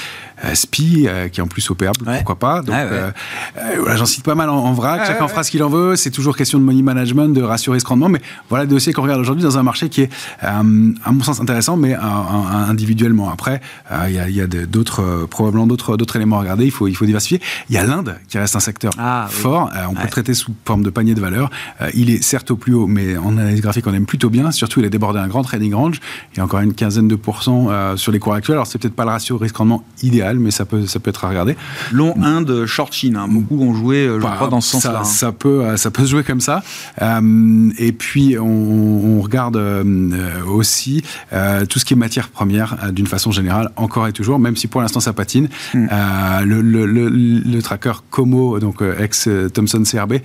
[0.46, 2.62] Euh, SPI, euh, qui est en plus opérable, pourquoi pas.
[2.62, 3.12] Donc, euh,
[3.80, 5.06] voilà, j'en cite pas mal en, vrac.
[5.06, 5.89] Chacun fera ce qu'il en veut.
[5.96, 8.10] C'est toujours question de money management, de rassurer ce rendement.
[8.10, 10.10] Mais voilà le dossier qu'on regarde aujourd'hui dans un marché qui est,
[10.42, 13.30] à mon sens, intéressant, mais individuellement.
[13.30, 13.62] Après,
[14.08, 16.66] il y a, d'autres, probablement d'autres, d'autres éléments à regarder.
[16.66, 17.42] Il faut, il faut diversifier.
[17.70, 19.70] Il y a l'Inde qui reste un secteur ah, fort.
[19.90, 21.50] on peut le traiter sous forme de panier de valeur.
[21.94, 24.52] il est certes au plus haut, mais en analyse graphique, on aime plutôt bien.
[24.52, 26.00] Surtout, il a débordé un grand trading range.
[26.34, 28.56] Il y a encore une quinzaine de pourcents sur les cours actuels.
[28.56, 31.30] Alors, c'est peut-être pas le ratio risque-rendement idéal, mais ça peut, ça peut être à
[31.30, 31.56] regarder.
[31.92, 33.16] Long Inde, short Chine.
[33.16, 33.28] Hein.
[33.30, 35.00] Beaucoup ont joué, euh, je bah, crois, dans ce sens-là.
[35.02, 35.04] Hein.
[35.04, 36.64] Ça, peut, euh, ça peut se jouer comme ça.
[37.02, 39.58] Euh, et puis, on, regarde
[40.48, 41.04] aussi
[41.70, 44.82] tout ce qui est matière première, d'une façon générale, encore et toujours, même si pour
[44.82, 45.50] l'instant ça patine.
[45.74, 45.88] Hmm.
[46.46, 50.16] Le, le, le, tracker Como, donc ex Thomson CRB,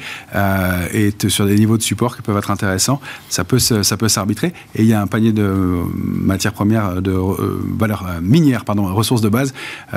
[0.93, 3.01] est sur des niveaux de support qui peuvent être intéressants.
[3.29, 4.53] Ça peut, ça peut s'arbitrer.
[4.75, 5.53] Et il y a un panier de
[5.95, 7.13] matières premières, de
[7.79, 9.55] valeurs minières, pardon, ressources de base,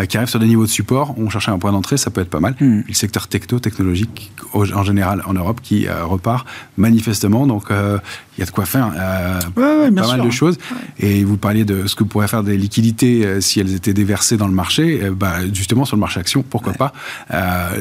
[0.10, 1.16] qui arrive sur des niveaux de support.
[1.18, 2.56] On cherchait un point d'entrée, ça peut être pas mal.
[2.60, 2.82] Hmm.
[2.88, 6.46] Le secteur techno, technologique, en général en Europe, qui euh, repart
[6.78, 7.48] manifestement.
[7.48, 7.98] Donc, euh,
[8.38, 10.58] il y a de quoi faire euh, pas mal de choses.
[11.00, 14.48] Et vous parliez de ce que pourraient faire des liquidités si elles étaient déversées dans
[14.48, 15.02] le marché.
[15.12, 16.94] bah, justement, sur le marché action, pourquoi pas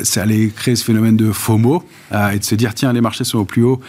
[0.03, 1.85] C'est aller créer ce phénomène de FOMO
[2.33, 3.81] et de se dire tiens, les marchés sont au plus haut,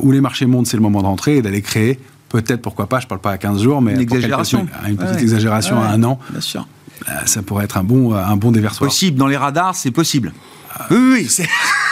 [0.00, 3.00] où les marchés montent, c'est le moment de rentrer et d'aller créer peut-être, pourquoi pas,
[3.00, 4.66] je ne parle pas à 15 jours, mais une exagération.
[4.88, 6.18] une petite exagération à un an.
[6.30, 6.66] Bien sûr.
[7.26, 8.88] Ça pourrait être un bon, un bon déversoir.
[8.88, 10.32] Possible, dans les radars, c'est possible.
[10.90, 11.48] oui, oui, c'est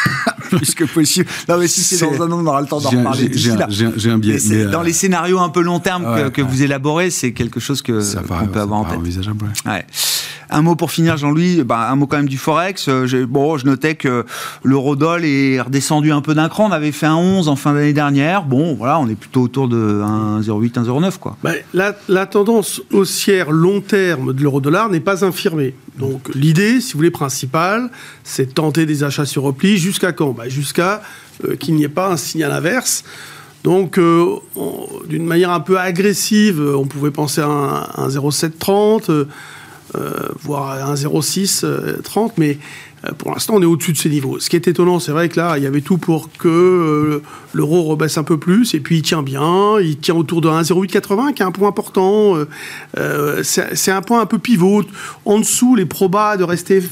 [0.48, 1.28] plus que possible.
[1.48, 3.30] Non, mais si c'est dans un an, on aura le temps d'en reparler.
[3.34, 4.38] J'ai un biais.
[4.48, 7.98] Mais dans les scénarios un peu long terme que, vous élaborez, c'est quelque chose que
[8.26, 8.98] qu'on peut avoir en tête.
[8.98, 9.84] envisageable, ouais.
[10.50, 11.62] Un mot pour finir, Jean-Louis.
[11.62, 12.88] Bah, un mot quand même du Forex.
[12.88, 14.24] Euh, bon, je notais que
[14.62, 16.68] l'eurodoll est redescendu un peu d'un cran.
[16.68, 18.44] On avait fait un 11 en fin d'année dernière.
[18.44, 21.18] Bon, voilà, on est plutôt autour de 1,08, 1,09.
[21.18, 21.36] Quoi.
[21.42, 25.74] Bah, la, tendance haussière long terme de l'euro-dollar n'est pas infirmée.
[25.98, 27.90] Donc l'idée, si vous voulez, principale,
[28.24, 29.78] c'est de tenter des achats sur repli.
[29.78, 30.32] Jusqu'à quand?
[30.32, 31.02] Bah, Jusqu'à
[31.44, 33.04] euh, qu'il n'y ait pas un signal inverse.
[33.64, 34.36] Donc, euh,
[35.08, 39.10] d'une manière un peu agressive, on pouvait penser à un, un 0,730.
[39.10, 39.28] Euh,
[40.42, 41.64] voire à 1,06
[42.02, 42.58] 30, mais
[43.04, 44.38] euh, pour l'instant, on est au-dessus de ces niveaux.
[44.40, 47.22] Ce qui est étonnant, c'est vrai que là, il y avait tout pour que euh,
[47.52, 51.34] l'euro rebaisse un peu plus, et puis il tient bien, il tient autour de 1,0880,
[51.34, 52.34] qui est un point important.
[53.42, 54.84] c'est un point un peu pivot.
[55.24, 56.82] En dessous, les probas de rester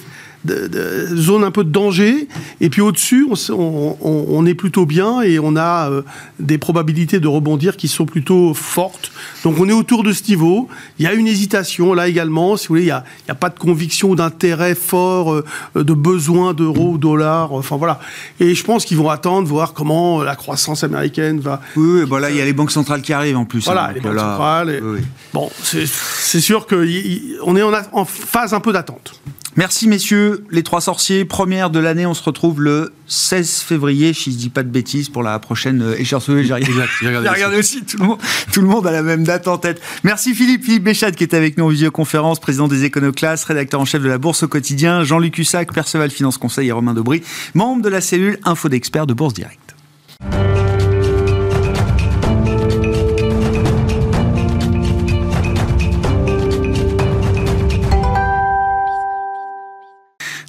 [0.46, 2.28] de, zone un peu de danger.
[2.60, 6.02] Et puis au-dessus, on, est plutôt bien et on a euh,
[6.38, 9.10] des probabilités de rebondir qui sont plutôt fortes.
[9.44, 10.68] Donc on est autour de ce niveau.
[10.98, 12.56] Il y a une hésitation là également.
[12.56, 15.44] Si vous voulez, il n'y a, a, pas de conviction d'intérêt fort, euh,
[15.74, 17.52] de besoin d'euros ou dollars.
[17.52, 18.00] Enfin voilà.
[18.40, 21.60] Et je pense qu'ils vont attendre, voir comment la croissance américaine va.
[21.76, 23.64] Oui, voilà, il y a les banques centrales qui arrivent en plus.
[23.64, 24.82] Voilà, hein, les banques centrales.
[25.32, 29.20] Bon, c'est sûr qu'on est en phase un peu d'attente.
[29.56, 31.24] Merci messieurs, les trois sorciers.
[31.24, 35.08] Première de l'année, on se retrouve le 16 février, si je dis pas de bêtises,
[35.08, 36.26] pour la prochaine euh, échéance.
[36.26, 38.18] J'ai regardé, aussi, tout le, monde,
[38.52, 39.80] tout le monde a la même date en tête.
[40.04, 43.86] Merci Philippe, Philippe Béchat qui est avec nous en visioconférence, président des Éconoclasses, rédacteur en
[43.86, 47.22] chef de la Bourse au quotidien, Jean-Luc Hussac, Perceval Finance Conseil et Romain Dobry,
[47.54, 49.74] membre de la cellule Info d'experts de Bourse Direct.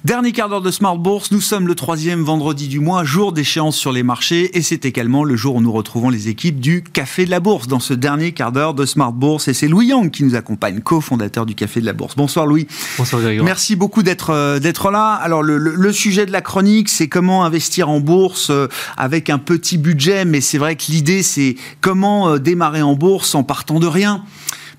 [0.08, 3.76] Dernier quart d'heure de Smart Bourse, nous sommes le troisième vendredi du mois, jour d'échéance
[3.76, 7.26] sur les marchés, et c'est également le jour où nous retrouvons les équipes du Café
[7.26, 10.10] de la Bourse dans ce dernier quart d'heure de Smart Bourse, et c'est Louis Yang
[10.10, 12.16] qui nous accompagne, cofondateur du Café de la Bourse.
[12.16, 12.66] Bonsoir Louis.
[12.96, 13.44] Bonsoir Grégoire.
[13.44, 15.12] Merci beaucoup d'être euh, d'être là.
[15.12, 19.38] Alors le, le, sujet de la chronique, c'est comment investir en bourse euh, avec un
[19.38, 23.78] petit budget, mais c'est vrai que l'idée c'est comment euh, démarrer en bourse en partant
[23.78, 24.24] de rien.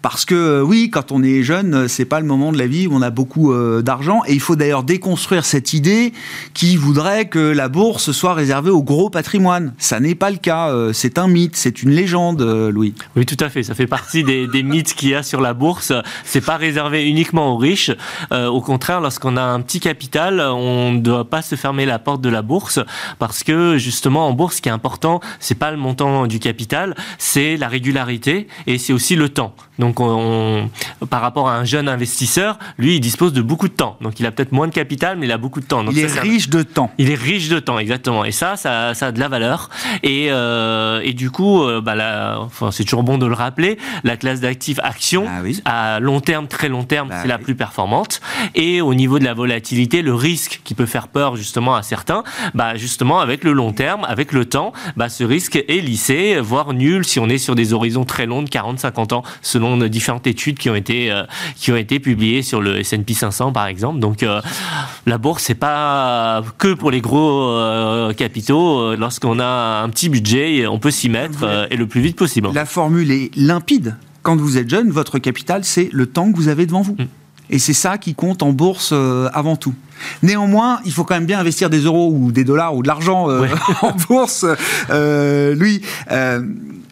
[0.01, 2.67] Parce que euh, oui, quand on est jeune, euh, c'est pas le moment de la
[2.67, 4.21] vie où on a beaucoup euh, d'argent.
[4.27, 6.13] Et il faut d'ailleurs déconstruire cette idée
[6.53, 9.73] qui voudrait que la bourse soit réservée au gros patrimoine.
[9.77, 10.73] Ça n'est pas le cas.
[10.93, 12.93] c'est un mythe, c'est une légende, Louis.
[13.15, 13.63] Oui, tout à fait.
[13.63, 15.91] Ça fait partie des, mythes qu'il y a sur la bourse.
[16.23, 17.91] C'est pas réservé uniquement aux riches.
[18.31, 22.21] au contraire, lorsqu'on a un petit capital, on ne doit pas se fermer la porte
[22.21, 22.79] de la bourse
[23.17, 26.95] parce que justement en bourse, ce qui est important, c'est pas le montant du capital,
[27.17, 29.53] c'est la régularité et c'est aussi le temps.
[29.89, 30.69] Donc, on,
[31.09, 33.97] par rapport à un jeune investisseur, lui, il dispose de beaucoup de temps.
[34.01, 35.83] Donc, il a peut-être moins de capital, mais il a beaucoup de temps.
[35.83, 36.91] Donc, il est riche de temps.
[36.99, 38.23] Il est riche de temps, exactement.
[38.23, 39.71] Et ça, ça, ça a de la valeur.
[40.03, 44.15] Et, euh, et du coup, euh, bah, enfin, c'est toujours bon de le rappeler, la
[44.15, 48.21] classe d'actifs actions, ah à long terme, très long terme, bah c'est la plus performante.
[48.53, 52.23] Et au niveau de la volatilité, le risque qui peut faire peur justement à certains,
[52.53, 56.73] bah, justement, avec le long terme, avec le temps, bah, ce risque est lissé, voire
[56.73, 60.57] nul si on est sur des horizons très longs de 40-50 ans, selon différentes études
[60.57, 61.23] qui ont été, euh,
[61.55, 63.99] qui ont été publiées sur le S&P 500, par exemple.
[63.99, 64.25] Donc,
[65.05, 68.95] la bourse, c'est pas que pour les gros capitaux.
[68.95, 72.49] Lorsqu'on a un petit budget, on peut s'y mettre euh, et le plus vite possible.
[72.53, 73.95] La formule est limpide.
[74.21, 76.93] Quand vous êtes jeune, votre capital, c'est le temps que vous avez devant vous.
[76.93, 77.07] Mm.
[77.51, 79.73] Et c'est ça qui compte en bourse euh, avant tout.
[80.21, 83.29] Néanmoins, il faut quand même bien investir des euros ou des dollars ou de l'argent
[83.29, 83.47] euh,
[83.81, 84.45] en bourse.
[84.89, 85.81] lui,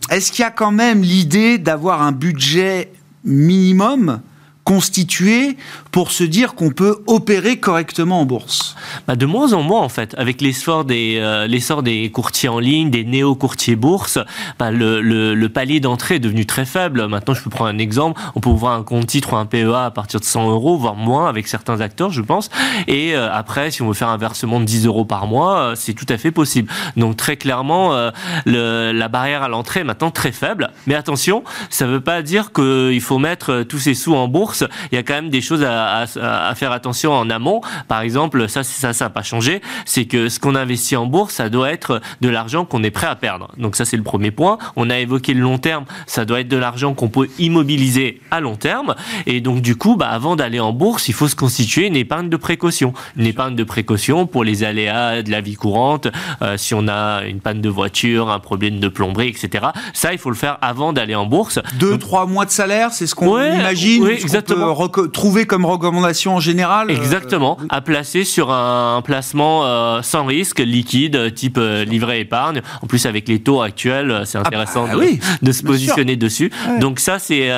[0.10, 2.92] est-ce qu'il y a quand même l'idée d'avoir un budget
[3.24, 4.22] minimum
[4.64, 5.58] constitué
[5.98, 8.76] pour se dire qu'on peut opérer correctement en bourse
[9.08, 10.14] bah De moins en moins, en fait.
[10.20, 14.20] Avec l'essor des, euh, des courtiers en ligne, des néo-courtiers bourse,
[14.60, 17.08] bah le, le, palier d'entrée est devenu très faible.
[17.08, 18.22] Maintenant, je peux prendre un exemple.
[18.36, 20.94] On peut ouvrir un compte titre ou un PEA à partir de 100 euros, voire
[20.94, 22.52] moins avec certains acteurs, je pense.
[22.88, 25.74] Et euh, après, si on veut faire un versement de 10 euros par mois, euh,
[25.76, 26.72] c'est tout à fait possible.
[26.96, 28.12] Donc, très clairement,
[28.46, 30.70] la barrière à l'entrée est maintenant très faible.
[30.86, 34.64] Mais attention, ça ne veut pas dire qu'il faut mettre tous ses sous en bourse
[34.92, 37.62] il y a quand même des choses à, à, à faire attention en amont.
[37.88, 39.62] Par exemple, ça, ça, ça n'a pas changé.
[39.86, 43.08] C'est que ce qu'on investit en bourse, ça doit être de l'argent qu'on est prêt
[43.08, 43.50] à perdre.
[43.58, 44.58] Donc ça, c'est le premier point.
[44.76, 45.86] On a évoqué le long terme.
[46.06, 48.96] Ça doit être de l'argent qu'on peut immobiliser à long terme.
[49.26, 52.30] Et donc, du coup, bah, avant d'aller en bourse, il faut se constituer une épargne
[52.30, 52.94] de précaution.
[53.16, 56.08] Une épargne de précaution pour les aléas de la vie courante.
[56.42, 59.68] Euh, si on a une panne de voiture, un problème de plomberie, etc.
[59.94, 61.60] Ça, il faut le faire avant d'aller en bourse.
[61.80, 64.08] Deux, trois mois de salaire, c'est ce qu'on imagine.
[64.08, 64.76] Exactement
[65.12, 70.60] trouver comme recommandation en général euh, Exactement, à placer sur un placement euh, sans risque,
[70.60, 72.62] liquide, type euh, livret épargne.
[72.82, 75.06] En plus, avec les taux actuels, c'est ah intéressant bah
[75.42, 76.52] de, se positionner dessus.
[76.80, 77.52] Donc ça, c'est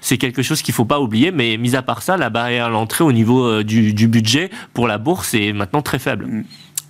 [0.00, 1.30] c'est quelque chose qu'il faut pas oublier.
[1.30, 4.86] Mais mis à part ça, la barrière à l'entrée au niveau du, du budget pour
[4.86, 6.44] la bourse est maintenant très faible.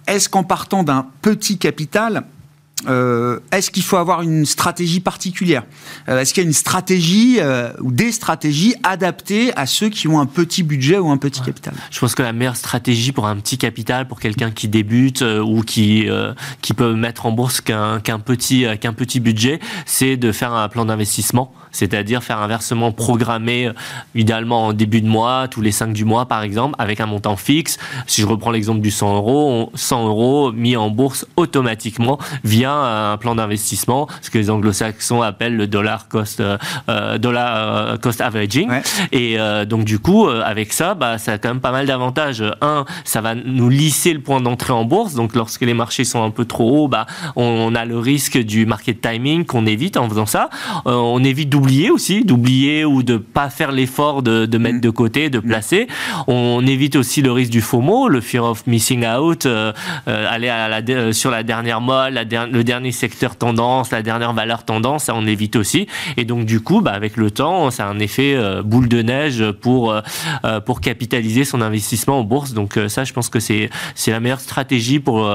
[0.07, 2.25] Est-ce qu'en partant d'un petit capital,
[2.87, 5.65] euh, est-ce qu'il faut avoir une stratégie particulière
[6.09, 10.09] euh, Est-ce qu'il y a une stratégie euh, ou des stratégies adaptées à ceux qui
[10.09, 11.73] ont un petit budget ou un petit capital?
[11.91, 15.63] Je pense que la meilleure stratégie pour un petit capital, pour quelqu'un qui débute ou
[15.63, 16.07] qui
[16.61, 20.85] qui peut mettre en bourse qu'un petit qu'un petit budget, c'est de faire un plan
[20.85, 23.73] d'investissement c'est-à-dire faire un versement programmé, euh,
[24.15, 27.37] idéalement en début de mois, tous les 5 du mois par exemple, avec un montant
[27.37, 27.79] fixe.
[28.07, 33.17] Si je reprends l'exemple du 100 euros, 100 euros mis en bourse automatiquement via un
[33.19, 36.57] plan d'investissement, ce que les anglo-saxons appellent le dollar cost, euh,
[36.89, 38.71] euh dollar euh, cost averaging.
[39.13, 42.43] Et donc du coup, avec ça, bah, ça a quand même pas mal d'avantages.
[42.63, 45.15] Un, ça va nous lisser le point d'entrée en bourse.
[45.15, 47.07] Donc lorsque les marchés sont un peu trop hauts, bah,
[47.37, 50.49] on, a le risque du market timing qu'on évite en faisant ça.
[50.85, 54.83] on évite d'oublier d'oublier aussi, d'oublier ou de pas faire l'effort de, de, mettre mm.
[54.83, 55.89] de côté, de placer.
[56.29, 59.73] On évite aussi le risque du FOMO, le fear of missing out, euh,
[60.07, 64.03] euh, aller à la, euh, sur la dernière mode, la le dernier secteur tendance, la
[64.03, 65.89] dernière valeur tendance, ça on évite aussi.
[66.17, 69.51] Et donc du coup, bah, avec le temps, ça a un effet boule de neige
[69.61, 69.95] pour
[70.65, 72.53] pour capitaliser son investissement en bourse.
[72.53, 75.29] Donc ça, je pense que c'est c'est la meilleure stratégie pour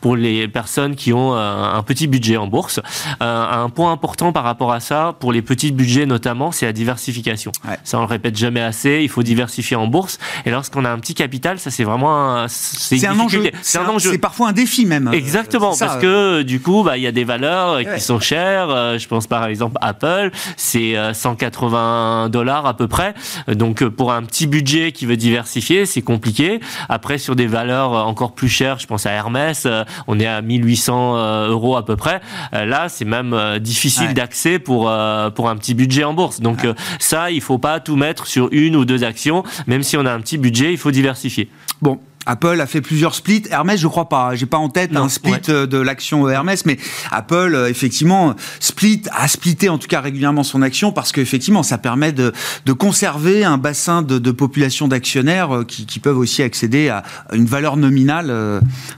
[0.00, 2.80] pour les personnes qui ont un petit budget en bourse.
[3.20, 7.52] un point important par rapport à ça, pour les petits budget notamment, c'est la diversification.
[7.84, 9.00] Ça, on le répète jamais assez.
[9.02, 10.18] Il faut diversifier en bourse.
[10.46, 13.50] Et lorsqu'on a un petit capital, ça c'est vraiment c'est un enjeu.
[13.62, 14.12] C'est un, enjeu.
[14.12, 15.10] C'est parfois un défi même.
[15.12, 18.70] Exactement, parce que du coup, bah il y a des valeurs qui sont chères.
[18.70, 21.78] Euh, je pense par exemple Apple, c'est 180
[22.26, 23.14] euh, dollars à peu près.
[23.48, 26.60] Donc euh, pour un petit budget qui veut diversifier, c'est compliqué.
[26.88, 29.66] Après sur des valeurs encore plus chères, je pense à Hermès,
[30.06, 32.20] on est à 1800 euros à peu près.
[32.52, 34.90] Là, c'est même difficile d'accès pour
[35.34, 36.40] pour un petit budget en bourse.
[36.40, 39.44] Donc euh, ça, il faut pas tout mettre sur une ou deux actions.
[39.66, 41.48] Même si on a un petit budget, il faut diversifier.
[41.82, 43.44] Bon, Apple a fait plusieurs splits.
[43.50, 44.34] Hermès, je crois pas.
[44.34, 46.78] J'ai pas en tête un split euh, de l'action Hermès, mais
[47.10, 51.78] Apple, euh, effectivement, split a splitté en tout cas régulièrement son action parce qu'effectivement, ça
[51.78, 52.32] permet de,
[52.66, 57.02] de, conserver un bassin de, de population d'actionnaires euh, qui, qui, peuvent aussi accéder à
[57.32, 58.32] une valeur nominale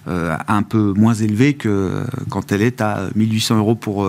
[0.07, 4.09] un peu moins élevée que quand elle est à 1800 euros pour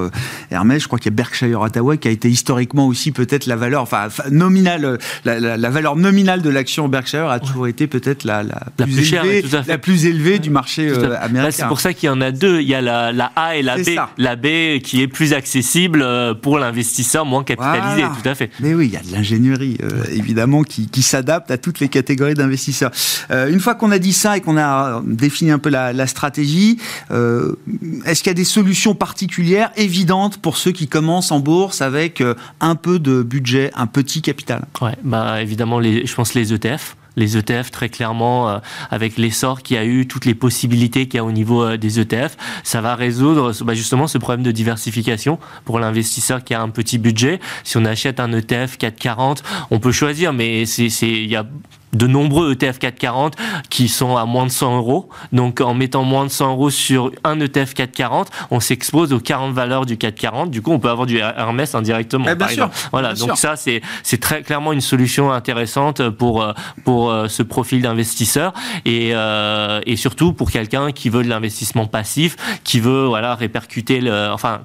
[0.50, 0.82] Hermès.
[0.82, 3.82] Je crois qu'il y a Berkshire Hathaway qui a été historiquement aussi peut-être la valeur,
[3.82, 8.60] enfin nominale, la, la, valeur nominale de l'action Berkshire a toujours été peut-être la, la,
[8.78, 11.52] plus élevée, la plus élevée du marché euh, américain.
[11.52, 12.62] c'est pour ça qu'il y en a deux.
[12.62, 13.90] Il y a la, la A et la B.
[14.18, 18.52] La B qui est plus accessible euh, pour l'investisseur moins capitalisé, tout à fait.
[18.60, 21.90] Mais oui, il y a de l'ingénierie, euh, évidemment, qui, qui s'adapte à toutes les
[21.90, 22.92] catégories d'investisseurs.
[23.32, 26.78] une fois qu'on a dit ça et qu'on a défini un peu la, la stratégie,
[27.10, 32.24] est-ce qu'il y a des solutions particulières, évidentes, pour ceux qui commencent en bourse avec
[32.60, 34.66] un peu de budget, un petit capital?
[34.82, 38.60] Ouais, bah évidemment, les, je pense les ETF les ETF très clairement euh,
[38.90, 41.78] avec l'essor qu'il y a eu, toutes les possibilités qu'il y a au niveau euh,
[41.78, 46.62] des ETF, ça va résoudre bah, justement ce problème de diversification pour l'investisseur qui a
[46.62, 47.40] un petit budget.
[47.64, 51.46] Si on achète un ETF 440, on peut choisir, mais il y a
[51.94, 53.36] de nombreux ETF 440
[53.70, 55.10] qui sont à moins de 100 euros.
[55.32, 59.54] Donc en mettant moins de 100 euros sur un ETF 440, on s'expose aux 40
[59.54, 60.52] valeurs du 440.
[60.52, 62.26] Du coup, on peut avoir du Hermès indirectement.
[62.30, 63.14] Eh bien sûr, Voilà.
[63.14, 67.82] donc ça, c'est c'est très clairement une solution intéressante pour euh, pour euh, ce profil
[67.82, 68.54] d'investisseur
[68.86, 74.02] et euh, et surtout pour quelqu'un qui veut de l'investissement passif, qui veut voilà répercuter
[74.02, 74.62] le, enfin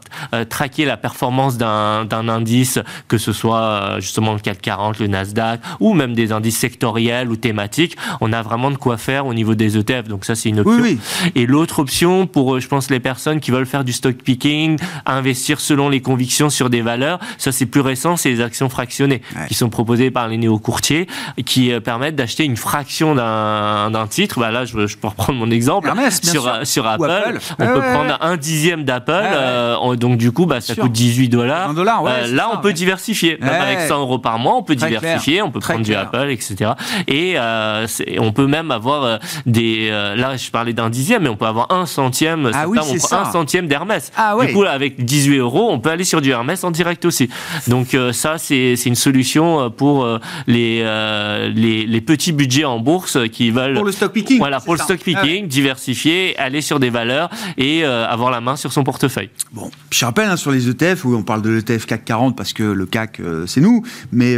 [0.48, 5.94] traquer la performance d'un d'un indice, que ce soit justement le 440, le Nasdaq ou
[5.94, 9.76] même des indices sectoriels ou thématique, on a vraiment de quoi faire au niveau des
[9.76, 10.08] ETF.
[10.08, 10.84] Donc ça, c'est une option.
[11.34, 14.78] Et l'autre option pour, euh, je pense, les personnes qui veulent faire du stock picking,
[15.06, 19.22] investir selon les convictions sur des valeurs, ça c'est plus récent, c'est les actions fractionnées
[19.48, 21.06] qui sont proposées par les néo-courtiers
[21.44, 24.40] qui euh, permettent d'acheter une fraction d'un titre.
[24.40, 25.92] Bah là, je, je, peux reprendre mon exemple.
[26.22, 29.24] sur, euh, sur Apple, on peut prendre un dixième d'Apple.
[29.96, 31.72] donc du coup, bah, ça coûte 18 dollars.
[32.26, 33.38] là, on peut diversifier.
[33.40, 36.72] Même avec 100 euros par mois, on peut diversifier, on peut prendre du Apple, etc.
[37.08, 37.86] Et euh,
[38.18, 39.88] on peut même avoir euh, des.
[39.90, 42.50] Euh, là, je parlais d'un dixième, mais on peut avoir un centième.
[42.52, 44.12] Ah oui, c'est Un centième d'Hermès.
[44.16, 47.28] Ah, Du coup, avec 18 euros, on peut aller sur du Hermès en direct aussi.
[47.68, 50.06] Donc ça, c'est une solution pour
[50.46, 50.82] les,
[51.54, 53.74] les, les petits budgets en bourse qui veulent.
[53.74, 54.38] Pour le stock picking.
[54.38, 58.56] Voilà, pour le stock picking, ah diversifier, aller sur des valeurs et avoir la main
[58.56, 59.30] sur son portefeuille.
[59.52, 62.52] Bon, je rappelle hein, sur les ETF, où on parle de l'ETF CAC 40 parce
[62.52, 63.82] que le CAC c'est nous,
[64.12, 64.36] mais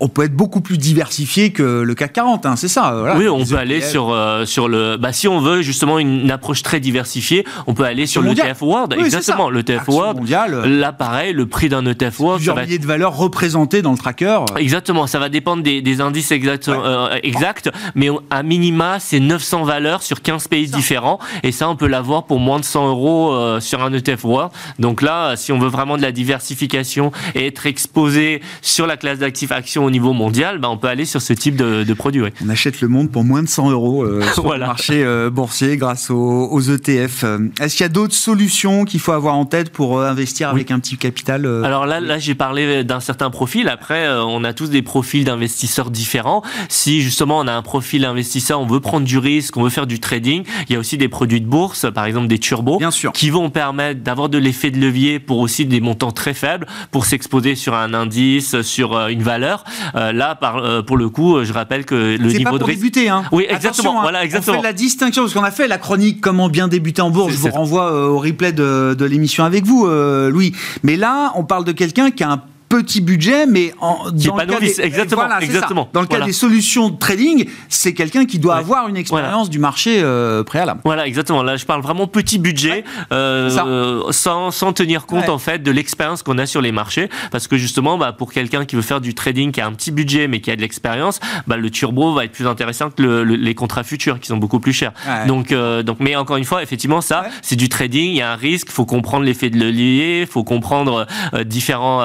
[0.00, 3.16] on peut être beaucoup plus diversifié que le CAC 40, hein, c'est ça.
[3.16, 4.96] oui, on peut aller sur, euh, sur le.
[4.96, 8.94] Bah, si on veut justement une approche très diversifiée, on peut aller sur l'ETF World.
[8.98, 10.18] exactement, l'ETF World.
[10.18, 10.66] Mondial.
[10.66, 12.38] Là, pareil, le prix d'un ETF World.
[12.38, 14.40] Plusieurs milliers de valeurs représentées dans le tracker.
[14.56, 20.02] Exactement, ça va dépendre des, indices exacts, euh, exacts mais à minima, c'est 900 valeurs
[20.02, 21.18] sur 15 pays différents.
[21.42, 24.52] Et ça, on peut l'avoir pour moins de 100 euros euh, sur un ETF World.
[24.78, 29.18] Donc là, si on veut vraiment de la diversification et être exposé sur la classe
[29.18, 32.22] d'actifs actions au niveau mondial, bah, on peut aller sur ce type de, de produits.
[32.44, 35.76] On achète le monde pour moins de 100 euros euh, sur le marché euh, boursier
[35.76, 37.24] grâce aux, ETF.
[37.24, 40.70] Euh, est-ce qu'il y a d'autres solutions qu'il faut avoir en tête pour investir avec
[40.70, 43.68] un petit capital Alors là, là j'ai parlé d'un certain profil.
[43.68, 46.42] Après, on a tous des profils d'investisseurs différents.
[46.68, 49.86] Si justement on a un profil investisseur, on veut prendre du risque, on veut faire
[49.86, 52.90] du trading, il y a aussi des produits de bourse, par exemple des turbos, Bien
[52.90, 53.12] sûr.
[53.12, 57.06] qui vont permettre d'avoir de l'effet de levier pour aussi des montants très faibles, pour
[57.06, 59.64] s'exposer sur un indice, sur une valeur.
[59.94, 63.24] là, par, pour le coup, je rappelle que le niveau pas pour débuter, hein.
[63.32, 63.98] Oui, exactement.
[63.98, 64.02] Hein.
[64.02, 64.58] Voilà, exactement.
[64.58, 67.32] On fait la distinction parce qu'on a fait la chronique comment bien débuter en bourse.
[67.32, 70.52] Je vous renvoie euh, au replay de, de l'émission avec vous, euh, Louis.
[70.82, 74.46] Mais là, on parle de quelqu'un qui a un petit budget, mais en, dans, le
[74.46, 75.88] cas des, exactement, exactement.
[75.92, 79.58] dans le cas des solutions de trading, c'est quelqu'un qui doit avoir une expérience du
[79.58, 80.80] marché euh, préalable.
[80.84, 81.42] Voilà, exactement.
[81.42, 86.22] Là, je parle vraiment petit budget, euh, sans, sans, tenir compte en fait de l'expérience
[86.22, 89.14] qu'on a sur les marchés, parce que justement, bah, pour quelqu'un qui veut faire du
[89.14, 92.24] trading, qui a un petit budget mais qui a de l'expérience, bah, le turbo va
[92.24, 94.92] être plus intéressant que le, les contrats futurs qui sont beaucoup plus chers.
[95.26, 98.10] Donc, euh, donc, mais encore une fois, effectivement, ça, c'est du trading.
[98.10, 98.70] Il y a un risque.
[98.70, 100.26] Faut comprendre l'effet de levier.
[100.26, 101.06] Faut comprendre
[101.44, 102.00] différents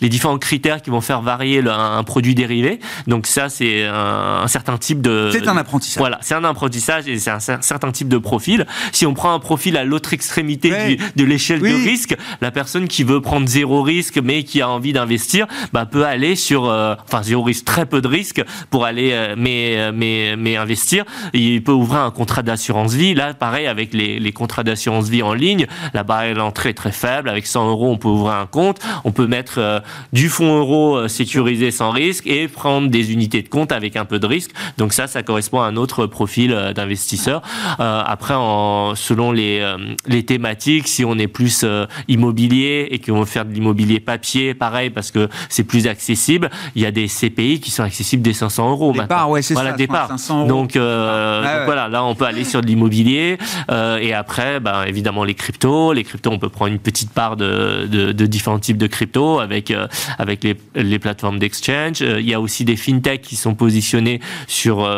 [0.00, 2.80] les différents critères qui vont faire varier un, produit dérivé.
[3.06, 5.30] Donc ça, c'est un, certain type de...
[5.32, 5.98] C'est un apprentissage.
[5.98, 8.66] Voilà, c'est un apprentissage et c'est un, certain type de profil.
[8.92, 13.04] Si on prend un profil à l'autre extrémité de l'échelle de risque, la personne qui
[13.04, 16.68] veut prendre zéro risque mais qui a envie d'investir, bah, peut aller sur...
[16.68, 20.56] Euh, enfin, zéro risque, très peu de risque pour aller euh, mais, euh, mais, mais
[20.56, 21.04] investir.
[21.32, 23.14] Il peut ouvrir un contrat d'assurance vie.
[23.14, 26.92] Là, pareil, avec les, les contrats d'assurance vie en ligne, la barrière d'entrée est très
[26.92, 27.28] faible.
[27.28, 28.80] Avec 100 euros, on peut ouvrir un compte.
[29.04, 29.81] On peut mettre
[30.12, 34.04] du fonds euro euh, sécurisé sans risque et prendre des unités de compte avec un
[34.04, 34.50] peu de risque.
[34.78, 37.42] Donc ça, ça correspond à un autre profil euh, d'investisseur.
[37.80, 39.62] Euh, après, en, selon les,
[40.06, 41.64] les thématiques, si on est plus
[42.08, 46.82] immobilier et qu'on veut faire de l'immobilier papier, pareil, parce que c'est plus accessible, il
[46.82, 48.92] y a des CPI qui sont accessibles dès 500 euros.
[48.92, 49.76] Départ, ouais, c'est voilà, ça.
[49.76, 50.16] Départ.
[50.46, 53.38] Donc, voilà, là, on peut aller sur de l'immobilier.
[53.70, 55.92] et après, ben, évidemment, les cryptos.
[55.92, 59.40] Les cryptos, on peut prendre une petite part de, de, de différents types de cryptos
[59.40, 59.86] avec euh,
[60.18, 62.00] avec les, les plateformes d'exchange.
[62.00, 64.88] Il y a aussi des fintechs qui sont positionnés sur,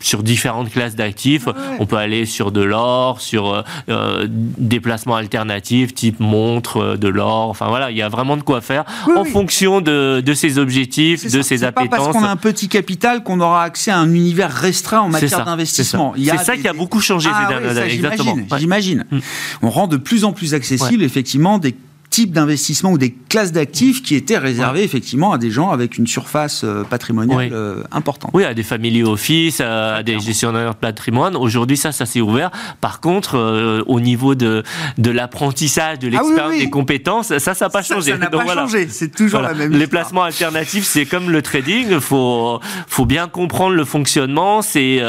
[0.00, 1.46] sur différentes classes d'actifs.
[1.78, 7.48] On peut aller sur de l'or, sur des placements alternatifs type montre, de l'or.
[7.50, 8.84] Enfin voilà, il y a vraiment de quoi faire
[9.16, 11.90] en fonction de, de ses objectifs, de ses appétences.
[11.90, 15.08] Pas parce qu'on a un petit capital qu'on aura accès à un univers restreint en
[15.08, 16.14] matière d'investissement.
[16.16, 17.94] C'est ça, qui a beaucoup changé ah ces dernières années.
[17.94, 18.36] Exactement.
[18.58, 19.04] J'imagine.
[19.10, 19.18] Mm.
[19.62, 21.74] On rend de plus en plus accessible effectivement des
[22.18, 26.08] types d'investissement ou des classes d'actifs qui étaient réservés effectivement à des gens avec une
[26.08, 28.32] surface euh, patrimoniale euh, importante.
[28.34, 31.36] Oui, à des family office, à, des gestionnaires de patrimoine.
[31.36, 32.50] Aujourd'hui, ça, ça s'est ouvert.
[32.80, 34.64] Par contre, euh, au niveau de,
[34.96, 38.10] de l'apprentissage, de ah l'expérience, des compétences, ça, ça n'a pas changé.
[38.10, 38.88] Ça n'a pas changé.
[38.88, 39.70] C'est toujours la même.
[39.70, 41.86] Les placements alternatifs, c'est comme le trading.
[41.88, 42.58] Il faut,
[42.88, 44.60] faut bien comprendre le fonctionnement.
[44.60, 45.00] C'est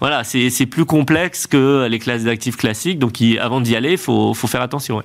[0.00, 2.98] voilà, c'est plus complexe que les classes d'actifs classiques.
[2.98, 5.02] Donc, avant d'y aller, il faut, faut faire attention.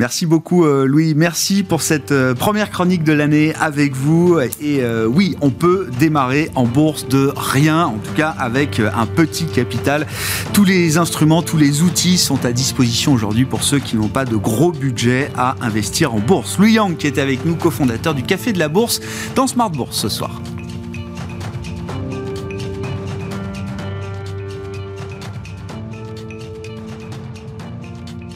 [0.00, 4.38] Merci beaucoup euh, Louis, merci pour cette euh, première chronique de l'année avec vous.
[4.60, 9.06] Et euh, oui, on peut démarrer en bourse de rien, en tout cas avec un
[9.06, 10.06] petit capital.
[10.52, 14.24] Tous les instruments, tous les outils sont à disposition aujourd'hui pour ceux qui n'ont pas
[14.24, 16.58] de gros budget à investir en bourse.
[16.60, 19.00] Louis Yang qui est avec nous, cofondateur du Café de la Bourse
[19.34, 20.40] dans Smart Bourse ce soir.